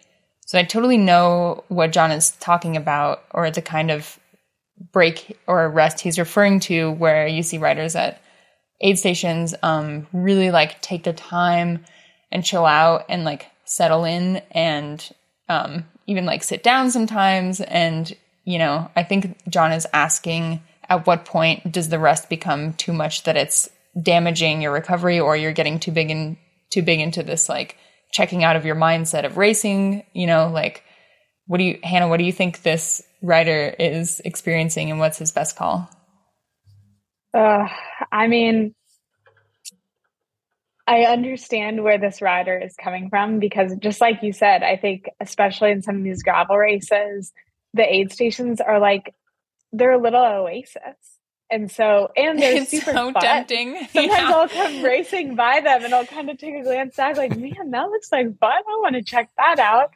[0.46, 4.18] So I totally know what John is talking about, or the kind of
[4.92, 8.20] break or rest he's referring to, where you see riders at
[8.80, 11.84] aid stations um, really like take the time
[12.30, 15.10] and chill out and like settle in and
[15.48, 17.60] um, even like sit down sometimes.
[17.60, 18.14] And,
[18.44, 22.92] you know, I think John is asking at what point does the rest become too
[22.92, 23.68] much that it's
[24.00, 26.36] damaging your recovery or you're getting too big and
[26.70, 27.76] too big into this like
[28.12, 30.82] checking out of your mindset of racing, you know, like
[31.46, 35.32] what do you Hannah, what do you think this rider is experiencing and what's his
[35.32, 35.90] best call?
[37.34, 37.68] Uh,
[38.10, 38.74] I mean,
[40.86, 45.08] I understand where this rider is coming from because just like you said, I think
[45.20, 47.32] especially in some of these gravel races,
[47.74, 49.14] the aid stations are like
[49.72, 50.96] they're a little oasis.
[51.50, 53.22] And so, and they're it's super so fun.
[53.22, 53.76] tempting.
[53.92, 54.32] Sometimes yeah.
[54.32, 57.70] I'll come racing by them and I'll kind of take a glance back, like, man,
[57.70, 58.52] that looks like fun.
[58.52, 59.90] I want to check that out.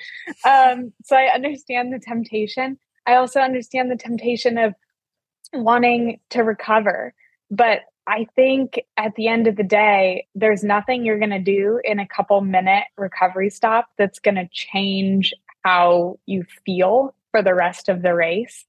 [0.44, 2.78] Um, so I understand the temptation.
[3.10, 4.74] I also understand the temptation of
[5.52, 7.12] wanting to recover.
[7.50, 11.80] But I think at the end of the day, there's nothing you're going to do
[11.82, 15.34] in a couple minute recovery stop that's going to change
[15.64, 18.64] how you feel for the rest of the race.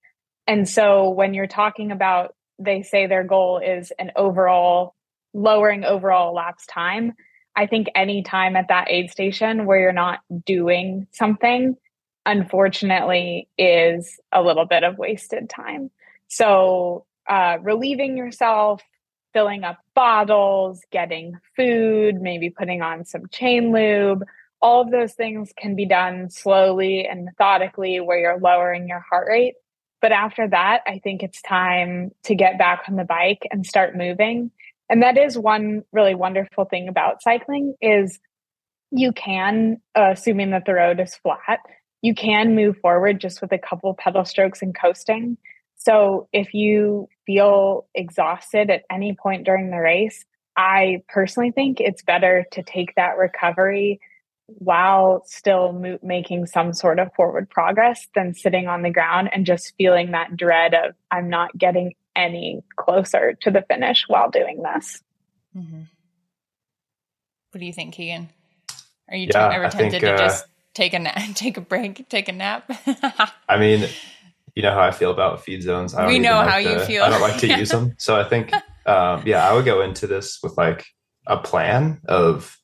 [0.48, 4.96] And so when you're talking about, they say their goal is an overall
[5.36, 7.14] lowering overall lapse time.
[7.56, 11.78] I think any time at that aid station where you're not doing something,
[12.26, 15.92] unfortunately, is a little bit of wasted time.
[16.28, 18.82] So, uh, relieving yourself,
[19.34, 24.24] filling up bottles, getting food, maybe putting on some chain lube.
[24.62, 29.28] All of those things can be done slowly and methodically where you're lowering your heart
[29.28, 29.56] rate.
[30.02, 33.96] But after that, I think it's time to get back on the bike and start
[33.96, 34.52] moving.
[34.90, 38.20] And that is one really wonderful thing about cycling is
[38.92, 41.60] you can, uh, assuming that the road is flat,
[42.02, 45.38] you can move forward just with a couple pedal strokes and coasting.
[45.76, 50.26] So if you feel exhausted at any point during the race,
[50.58, 54.00] I personally think it's better to take that recovery
[54.48, 59.46] while still mo- making some sort of forward progress than sitting on the ground and
[59.46, 64.62] just feeling that dread of I'm not getting any closer to the finish while doing
[64.62, 65.02] this.
[65.56, 65.84] Mm-hmm.
[67.52, 68.30] What do you think, Keegan?
[69.10, 72.08] Are you yeah, ever tempted think, uh, to just take a nap, take a break,
[72.10, 72.70] take a nap?
[73.50, 73.88] I mean,
[74.56, 75.94] you know how I feel about feed zones.
[75.94, 77.04] I we know like how to, you feel.
[77.04, 77.96] I don't like to use them.
[77.98, 78.54] So I think,
[78.86, 80.86] um, yeah, I would go into this with like
[81.28, 82.58] a plan of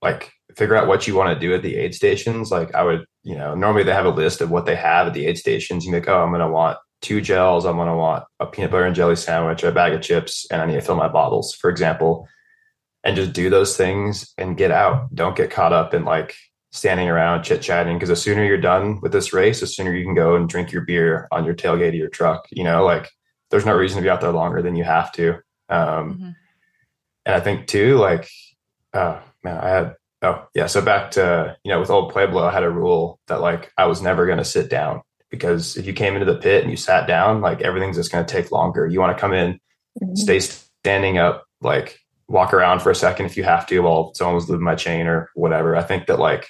[0.00, 2.50] like figure out what you want to do at the aid stations.
[2.50, 5.14] Like I would, you know, normally they have a list of what they have at
[5.14, 5.84] the aid stations.
[5.84, 7.66] You make, oh, I'm going to want two gels.
[7.66, 10.62] I'm going to want a peanut butter and jelly sandwich, a bag of chips, and
[10.62, 12.28] I need to fill my bottles, for example,
[13.02, 15.14] and just do those things and get out.
[15.14, 16.34] Don't get caught up in like
[16.74, 20.04] standing around chit chatting because the sooner you're done with this race, the sooner you
[20.04, 22.46] can go and drink your beer on your tailgate of your truck.
[22.50, 23.08] You know, like
[23.50, 25.34] there's no reason to be out there longer than you have to.
[25.68, 26.30] Um, mm-hmm.
[27.26, 28.28] And I think too, like,
[28.92, 30.66] oh man, I had, oh yeah.
[30.66, 33.86] So back to, you know, with old Pueblo, I had a rule that like I
[33.86, 36.76] was never going to sit down because if you came into the pit and you
[36.76, 38.84] sat down, like everything's just going to take longer.
[38.84, 39.60] You want to come in
[40.02, 40.16] mm-hmm.
[40.16, 44.48] stay standing up, like walk around for a second if you have to while someone's
[44.48, 45.76] moving my chain or whatever.
[45.76, 46.48] I think that like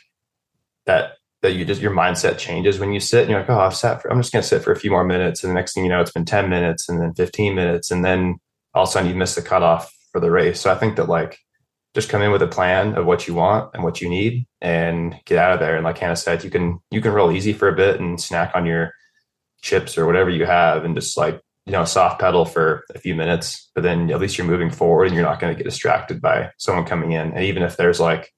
[0.86, 3.76] that that you just your mindset changes when you sit and you're like, oh, I've
[3.76, 5.44] sat for I'm just gonna sit for a few more minutes.
[5.44, 8.04] And the next thing you know, it's been 10 minutes and then 15 minutes, and
[8.04, 8.36] then
[8.74, 10.60] all of a sudden you miss the cutoff for the race.
[10.60, 11.38] So I think that like
[11.94, 15.14] just come in with a plan of what you want and what you need and
[15.26, 15.76] get out of there.
[15.76, 18.52] And like Hannah said, you can you can roll easy for a bit and snack
[18.54, 18.92] on your
[19.64, 23.14] chips or whatever you have and just like you know soft pedal for a few
[23.14, 26.20] minutes but then at least you're moving forward and you're not going to get distracted
[26.20, 28.30] by someone coming in and even if there's like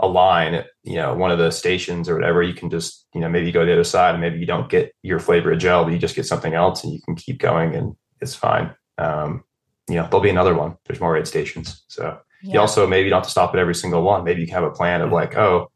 [0.00, 3.20] a line at you know one of the stations or whatever you can just you
[3.20, 5.52] know maybe you go to the other side and maybe you don't get your flavor
[5.52, 8.34] of gel but you just get something else and you can keep going and it's
[8.34, 9.42] fine um,
[9.88, 12.54] you know there'll be another one there's more aid stations so yeah.
[12.54, 14.64] you also maybe don't have to stop at every single one maybe you can have
[14.64, 15.68] a plan of like oh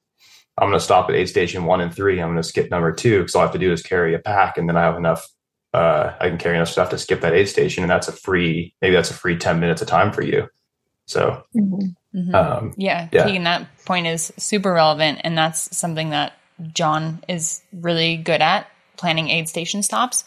[0.59, 2.93] i'm going to stop at aid station one and three i'm going to skip number
[2.93, 4.97] two because all i have to do is carry a pack and then i have
[4.97, 5.27] enough
[5.75, 8.75] uh, I can carry enough stuff to skip that aid station, and that's a free
[8.83, 10.49] maybe that's a free ten minutes of time for you.
[11.07, 11.89] So, mm-hmm.
[12.15, 12.35] Mm-hmm.
[12.35, 16.35] Um, yeah, yeah, Keegan, that point is super relevant, and that's something that
[16.73, 20.25] John is really good at planning aid station stops.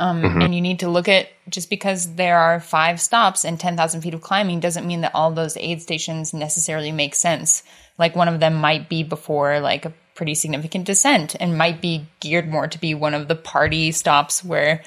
[0.00, 0.42] Um, mm-hmm.
[0.42, 4.14] And you need to look at just because there are five stops and 10,000 feet
[4.14, 7.64] of climbing doesn't mean that all those aid stations necessarily make sense.
[7.98, 12.06] Like one of them might be before like a pretty significant descent and might be
[12.20, 14.84] geared more to be one of the party stops where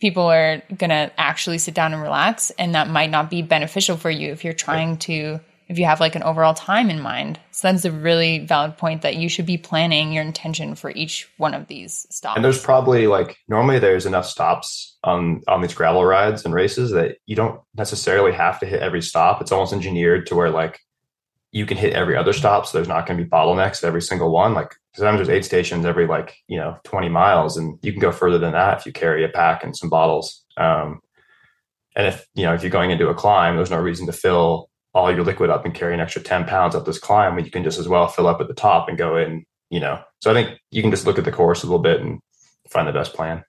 [0.00, 3.96] people are going to actually sit down and relax and that might not be beneficial
[3.96, 7.38] for you if you're trying to if you have like an overall time in mind
[7.50, 11.28] so that's a really valid point that you should be planning your intention for each
[11.36, 15.74] one of these stops and there's probably like normally there's enough stops on on these
[15.74, 19.72] gravel rides and races that you don't necessarily have to hit every stop it's almost
[19.72, 20.80] engineered to where like
[21.50, 22.66] you can hit every other stop.
[22.66, 24.54] So there's not going to be bottlenecks at every single one.
[24.54, 28.12] Like sometimes there's aid stations every like, you know, 20 miles and you can go
[28.12, 30.44] further than that if you carry a pack and some bottles.
[30.56, 31.00] Um,
[31.96, 34.68] and if, you know, if you're going into a climb, there's no reason to fill
[34.98, 37.50] all your liquid up and carry an extra 10 pounds up this climb when you
[37.50, 40.02] can just as well fill up at the top and go in, you know.
[40.20, 42.18] So I think you can just look at the course a little bit and
[42.68, 43.44] find the best plan.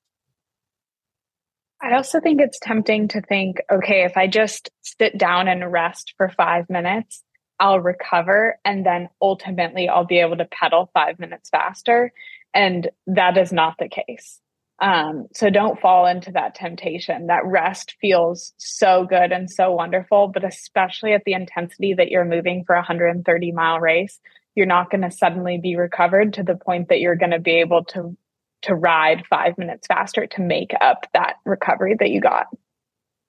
[1.81, 6.13] I also think it's tempting to think, okay, if I just sit down and rest
[6.17, 7.23] for five minutes,
[7.59, 12.13] I'll recover and then ultimately I'll be able to pedal five minutes faster.
[12.53, 14.39] And that is not the case.
[14.81, 17.27] Um, so don't fall into that temptation.
[17.27, 22.25] That rest feels so good and so wonderful, but especially at the intensity that you're
[22.25, 24.19] moving for a 130 mile race,
[24.55, 27.59] you're not going to suddenly be recovered to the point that you're going to be
[27.59, 28.15] able to
[28.61, 32.47] to ride five minutes faster to make up that recovery that you got.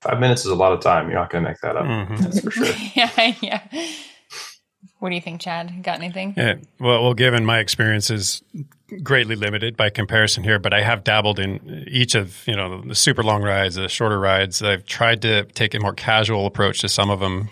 [0.03, 1.09] Five minutes is a lot of time.
[1.09, 1.85] You're not going to make that up.
[1.85, 2.17] Mm-hmm.
[2.17, 2.67] That's for sure.
[2.95, 3.61] yeah, yeah.
[4.99, 5.83] What do you think, Chad?
[5.83, 6.35] Got anything?
[6.37, 8.43] Yeah, well, well, given my experience is
[9.03, 12.95] greatly limited by comparison here, but I have dabbled in each of you know the
[12.95, 14.63] super long rides, the shorter rides.
[14.63, 17.49] I've tried to take a more casual approach to some of them,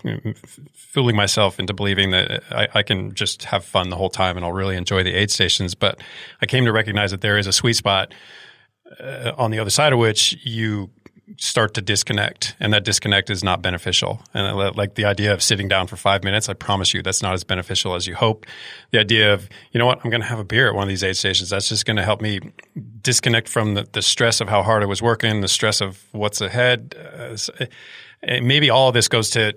[0.73, 4.45] fooling myself into believing that I, I can just have fun the whole time and
[4.45, 5.75] I'll really enjoy the aid stations.
[5.75, 6.01] But
[6.41, 8.13] I came to recognize that there is a sweet spot
[8.99, 10.89] uh, on the other side of which you
[11.37, 14.21] start to disconnect and that disconnect is not beneficial.
[14.33, 17.33] And like the idea of sitting down for five minutes i promise you that's not
[17.33, 18.45] as beneficial as you hope.
[18.91, 20.89] The idea of you know what i'm going to have a beer at one of
[20.89, 22.39] these aid stations that's just going to help me
[23.01, 26.41] disconnect from the, the, stress of how hard i was working the stress of what's
[26.41, 26.95] ahead.
[27.17, 27.37] Uh,
[28.41, 29.53] maybe all of this goes to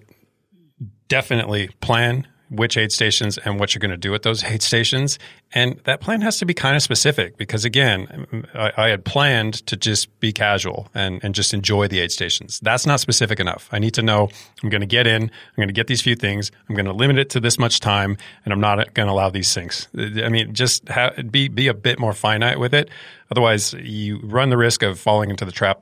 [1.08, 5.18] definitely plan which aid stations and what you're going to do at those aid stations.
[5.52, 9.66] And that plan has to be kind of specific because, again, I, I, had planned
[9.66, 12.60] to just be casual and, and just enjoy the aid stations.
[12.60, 13.68] That's not specific enough.
[13.72, 14.28] I need to know
[14.62, 16.92] I'm going to get in, I'm going to get these few things, I'm going to
[16.92, 19.88] limit it to this much time, and I'm not going to allow these things.
[19.96, 20.84] I mean, just
[21.30, 22.90] be, be a bit more finite with it.
[23.30, 25.80] Otherwise, you run the risk of falling into the trap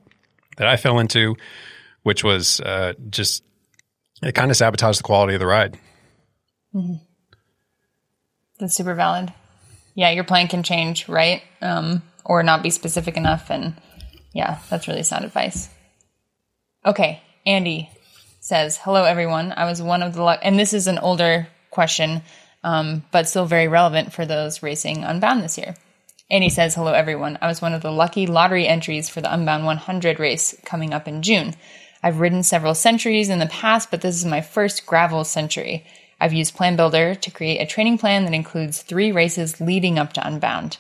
[0.56, 1.36] that I fell into,
[2.05, 3.42] which was uh, just
[4.22, 5.78] it kind of sabotaged the quality of the ride.
[6.74, 7.05] Mm-hmm.
[8.59, 9.32] That's super valid.
[9.94, 11.42] Yeah, your plan can change, right?
[11.60, 13.51] Um, or not be specific enough.
[13.51, 13.74] And
[14.32, 15.68] yeah, that's really sound advice.
[16.84, 17.90] Okay, Andy
[18.40, 19.52] says, Hello, everyone.
[19.56, 22.22] I was one of the, and this is an older question,
[22.62, 25.74] um, but still very relevant for those racing Unbound this year.
[26.30, 27.38] Andy says, Hello, everyone.
[27.42, 31.09] I was one of the lucky lottery entries for the Unbound 100 race coming up
[31.09, 31.55] in June.
[32.02, 35.84] I've ridden several centuries in the past, but this is my first gravel century.
[36.20, 40.12] I've used Plan Builder to create a training plan that includes three races leading up
[40.12, 40.76] to Unbound.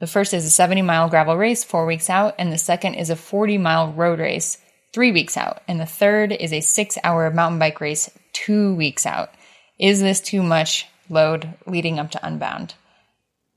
[0.00, 3.10] The first is a 70 mile gravel race four weeks out, and the second is
[3.10, 4.58] a 40 mile road race
[4.92, 9.06] three weeks out, and the third is a six hour mountain bike race two weeks
[9.06, 9.30] out.
[9.78, 12.74] Is this too much load leading up to Unbound?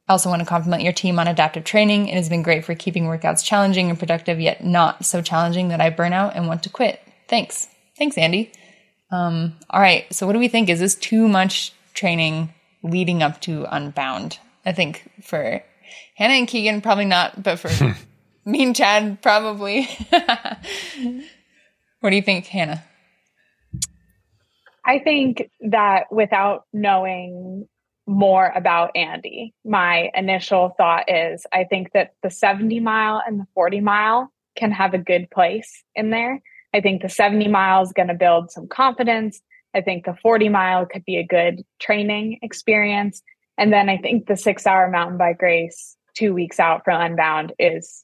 [0.08, 2.08] I also want to compliment your team on adaptive training.
[2.08, 5.82] It has been great for keeping workouts challenging and productive, yet not so challenging that
[5.82, 7.02] I burn out and want to quit.
[7.28, 7.68] thanks.
[7.98, 8.52] Thanks, Andy.
[9.12, 10.12] Um, all right.
[10.14, 10.70] So, what do we think?
[10.70, 12.54] Is this too much training
[12.84, 14.40] leading up to Unbound?
[14.66, 15.64] I think for
[16.16, 17.70] Hannah and Keegan, probably not, but for
[18.46, 19.84] me and Chad, probably.
[22.00, 22.84] what do you think, Hannah?
[24.86, 27.68] I think that without knowing
[28.08, 33.48] more about Andy, my initial thought is I think that the 70 mile and the
[33.54, 36.42] 40 mile can have a good place in there.
[36.78, 39.42] I think the 70 mile is going to build some confidence.
[39.74, 43.24] I think the 40 mile could be a good training experience.
[43.58, 47.54] And then I think the six hour mountain bike race two weeks out from Unbound
[47.58, 48.04] is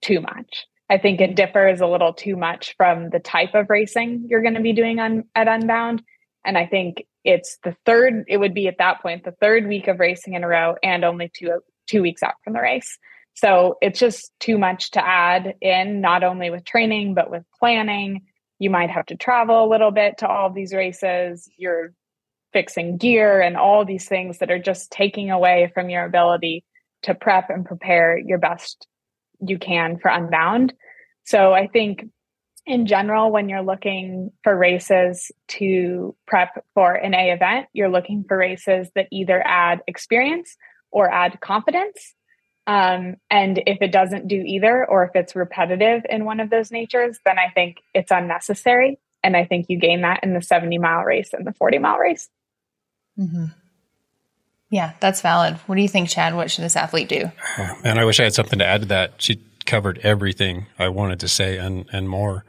[0.00, 0.66] too much.
[0.88, 4.54] I think it differs a little too much from the type of racing you're going
[4.54, 6.02] to be doing on at Unbound.
[6.46, 9.86] And I think it's the third, it would be at that point, the third week
[9.86, 12.98] of racing in a row and only two two weeks out from the race.
[13.38, 18.22] So it's just too much to add in, not only with training, but with planning.
[18.58, 21.48] You might have to travel a little bit to all these races.
[21.56, 21.92] You're
[22.52, 26.64] fixing gear and all these things that are just taking away from your ability
[27.02, 28.88] to prep and prepare your best
[29.40, 30.74] you can for Unbound.
[31.22, 32.06] So I think
[32.66, 38.24] in general, when you're looking for races to prep for an A event, you're looking
[38.26, 40.56] for races that either add experience
[40.90, 42.16] or add confidence.
[42.68, 46.70] Um, and if it doesn't do either, or if it's repetitive in one of those
[46.70, 48.98] natures, then I think it's unnecessary.
[49.24, 51.96] And I think you gain that in the 70 mile race and the 40 mile
[51.96, 52.28] race.
[53.18, 53.46] Mm-hmm.
[54.70, 55.54] Yeah, that's valid.
[55.64, 56.36] What do you think, Chad?
[56.36, 57.30] What should this athlete do?
[57.84, 59.14] And I wish I had something to add to that.
[59.16, 62.44] She covered everything I wanted to say and, and more.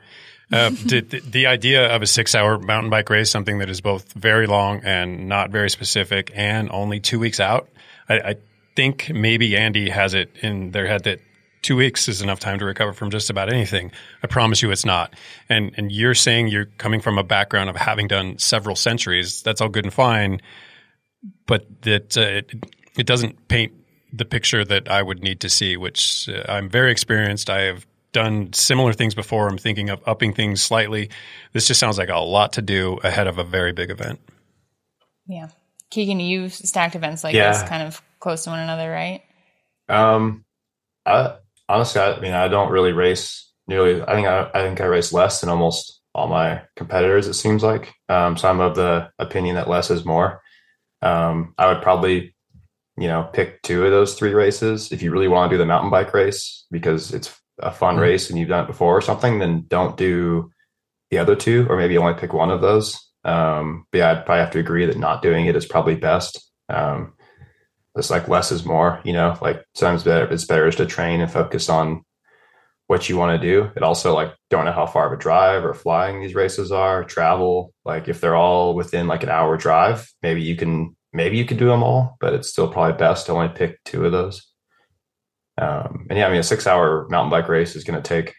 [0.51, 4.11] Uh, the, the, idea of a six hour mountain bike race, something that is both
[4.13, 7.69] very long and not very specific and only two weeks out.
[8.09, 8.35] I, I
[8.79, 11.19] think maybe Andy has it in their head that
[11.61, 13.91] two weeks is enough time to recover from just about anything.
[14.23, 15.13] I promise you it's not.
[15.49, 19.43] And, and you're saying you're coming from a background of having done several centuries.
[19.43, 20.39] That's all good and fine
[21.45, 22.51] but that uh, it,
[22.97, 23.73] it doesn't paint
[24.13, 27.49] the picture that I would need to see, which uh, I'm very experienced.
[27.49, 29.47] I have done similar things before.
[29.47, 31.09] I'm thinking of upping things slightly.
[31.53, 34.19] This just sounds like a lot to do ahead of a very big event.
[35.27, 35.49] Yeah.
[35.91, 37.51] Keegan, you've stacked events like yeah.
[37.51, 39.21] this kind of close to one another, right?
[39.87, 40.45] Um,
[41.05, 41.35] I
[41.67, 44.01] honestly, I mean, I don't really race nearly.
[44.01, 47.27] I think I, I think I race less than almost all my competitors.
[47.27, 47.93] It seems like.
[48.09, 50.41] Um, so I'm of the opinion that less is more.
[51.01, 52.35] Um, I would probably,
[52.97, 54.91] you know, pick two of those three races.
[54.91, 58.03] If you really want to do the mountain bike race because it's a fun mm-hmm.
[58.03, 60.51] race and you've done it before or something, then don't do
[61.11, 62.99] the other two, or maybe only pick one of those.
[63.23, 66.51] Um, but yeah, I'd probably have to agree that not doing it is probably best.
[66.69, 67.13] Um,
[67.99, 71.31] it's like less is more, you know, like sometimes better, it's better to train and
[71.31, 72.03] focus on
[72.87, 73.69] what you want to do.
[73.75, 77.03] It also like don't know how far of a drive or flying these races are,
[77.03, 77.71] travel.
[77.85, 81.57] Like if they're all within like an hour drive, maybe you can maybe you can
[81.57, 84.47] do them all, but it's still probably best to only pick two of those.
[85.59, 88.33] Um, and yeah, I mean a six hour mountain bike race is going to take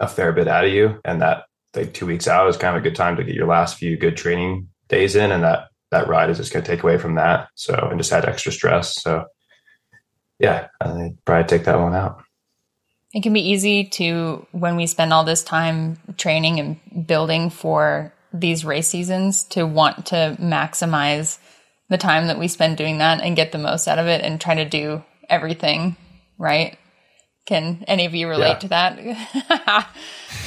[0.00, 1.44] a fair bit out of you, and that
[1.74, 3.96] like two weeks out is kind of a good time to get your last few
[3.96, 7.14] good training days in, and that that ride is just going to take away from
[7.16, 7.48] that.
[7.54, 9.02] So and just add extra stress.
[9.02, 9.24] So
[10.38, 12.22] yeah, I think probably take that one out.
[13.14, 18.12] It can be easy to, when we spend all this time training and building for
[18.32, 21.38] these race seasons, to want to maximize
[21.88, 24.40] the time that we spend doing that and get the most out of it and
[24.40, 25.96] try to do everything
[26.36, 26.76] right.
[27.46, 28.58] Can any of you relate yeah.
[28.58, 28.98] to that?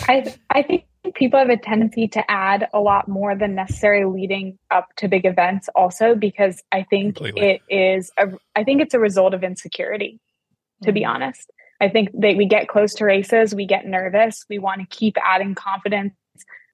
[0.07, 0.84] I I think
[1.15, 5.26] people have a tendency to add a lot more than necessary leading up to big
[5.26, 7.49] events also because I think Completely.
[7.49, 10.19] it is a I think it's a result of insecurity
[10.81, 10.94] to mm-hmm.
[10.94, 11.52] be honest.
[11.81, 15.15] I think that we get close to races, we get nervous, we want to keep
[15.23, 16.14] adding confidence,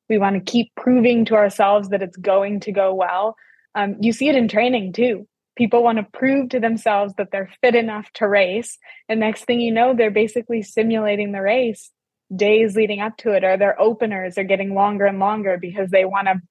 [0.09, 3.35] we want to keep proving to ourselves that it's going to go well.
[3.75, 5.27] Um, you see it in training too.
[5.55, 8.77] People want to prove to themselves that they're fit enough to race.
[9.07, 11.91] And next thing you know, they're basically simulating the race
[12.33, 16.05] days leading up to it, or their openers are getting longer and longer because they
[16.05, 16.41] want to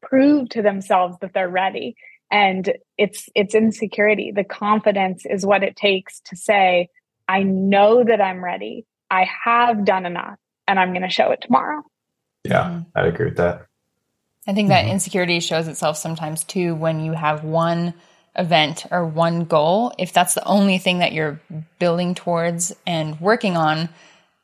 [0.00, 1.96] prove to themselves that they're ready.
[2.30, 4.32] And it's it's insecurity.
[4.32, 6.88] The confidence is what it takes to say,
[7.26, 8.86] I know that I'm ready.
[9.10, 11.82] I have done enough and I'm going to show it tomorrow.
[12.44, 12.98] Yeah, mm-hmm.
[12.98, 13.66] I agree with that.
[14.46, 14.92] I think that mm-hmm.
[14.92, 17.94] insecurity shows itself sometimes too when you have one
[18.36, 19.92] event or one goal.
[19.98, 21.40] If that's the only thing that you're
[21.78, 23.88] building towards and working on,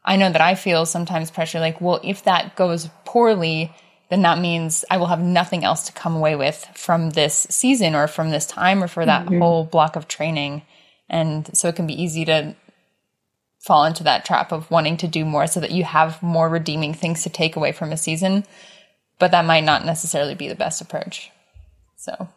[0.04, 3.72] I know that I feel sometimes pressure like, well, if that goes poorly,
[4.10, 7.94] then that means I will have nothing else to come away with from this season
[7.94, 9.38] or from this time or for that mm-hmm.
[9.38, 10.62] whole block of training.
[11.08, 12.54] And so it can be easy to
[13.60, 16.92] fall into that trap of wanting to do more so that you have more redeeming
[16.92, 18.44] things to take away from a season.
[19.18, 21.30] But that might not necessarily be the best approach.
[21.96, 22.28] So,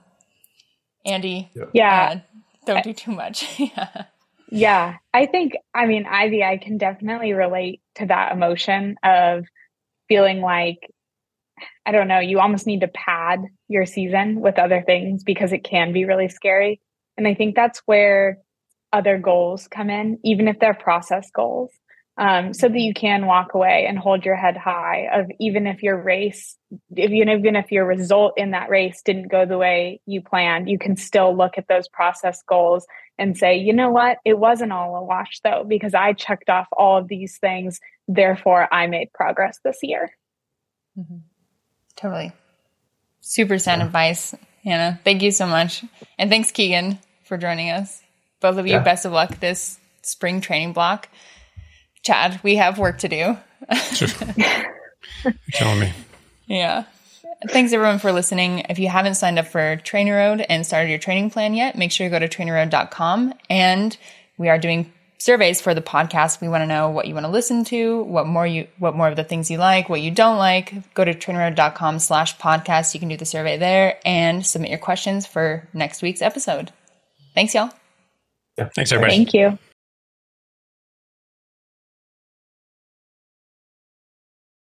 [1.06, 2.14] Andy, Yeah.
[2.14, 2.19] uh,
[2.65, 3.60] don't do too much.
[3.60, 4.06] yeah.
[4.49, 9.45] Yeah, I think, I mean, Ivy, I can definitely relate to that emotion of
[10.07, 10.77] feeling like,
[11.85, 15.63] I don't know, you almost need to pad your season with other things because it
[15.63, 16.79] can be really scary.
[17.17, 18.37] And I think that's where
[18.93, 21.71] other goals come in, even if they're process goals,
[22.18, 25.84] um, so that you can walk away and hold your head high of even if
[25.84, 26.57] your race,
[26.95, 30.69] if, even, even if your result in that race didn't go the way you planned,
[30.69, 32.88] you can still look at those process goals
[33.19, 36.68] and say, you know what, it wasn't all a wash though, because I checked off
[36.72, 37.80] all of these things.
[38.07, 40.11] Therefore, I made progress this year.
[40.98, 41.18] Mm-hmm.
[41.95, 42.31] Totally.
[43.22, 43.88] Super sound yeah.
[43.88, 44.34] advice,
[44.64, 44.99] Hannah.
[45.03, 45.84] Thank you so much.
[46.18, 48.02] And thanks, Keegan, for joining us.
[48.39, 48.84] Both of you, yeah.
[48.84, 51.10] best of luck this spring training block.
[52.07, 53.38] Chad, we have work to do.
[53.99, 55.93] You're telling me.
[56.45, 56.85] Yeah.
[57.49, 58.59] Thanks everyone for listening.
[58.69, 62.05] If you haven't signed up for TrainerRoad and started your training plan yet, make sure
[62.05, 63.97] you go to trainerroad.com and
[64.38, 66.39] we are doing surveys for the podcast.
[66.39, 69.09] We want to know what you want to listen to, what more you, what more
[69.09, 70.93] of the things you like, what you don't like.
[70.93, 72.93] Go to trainerroad.com slash podcast.
[72.93, 76.71] You can do the survey there and submit your questions for next week's episode.
[77.35, 77.69] Thanks, y'all.
[78.57, 78.69] Yeah.
[78.73, 79.17] Thanks, everybody.
[79.17, 79.59] Thank you.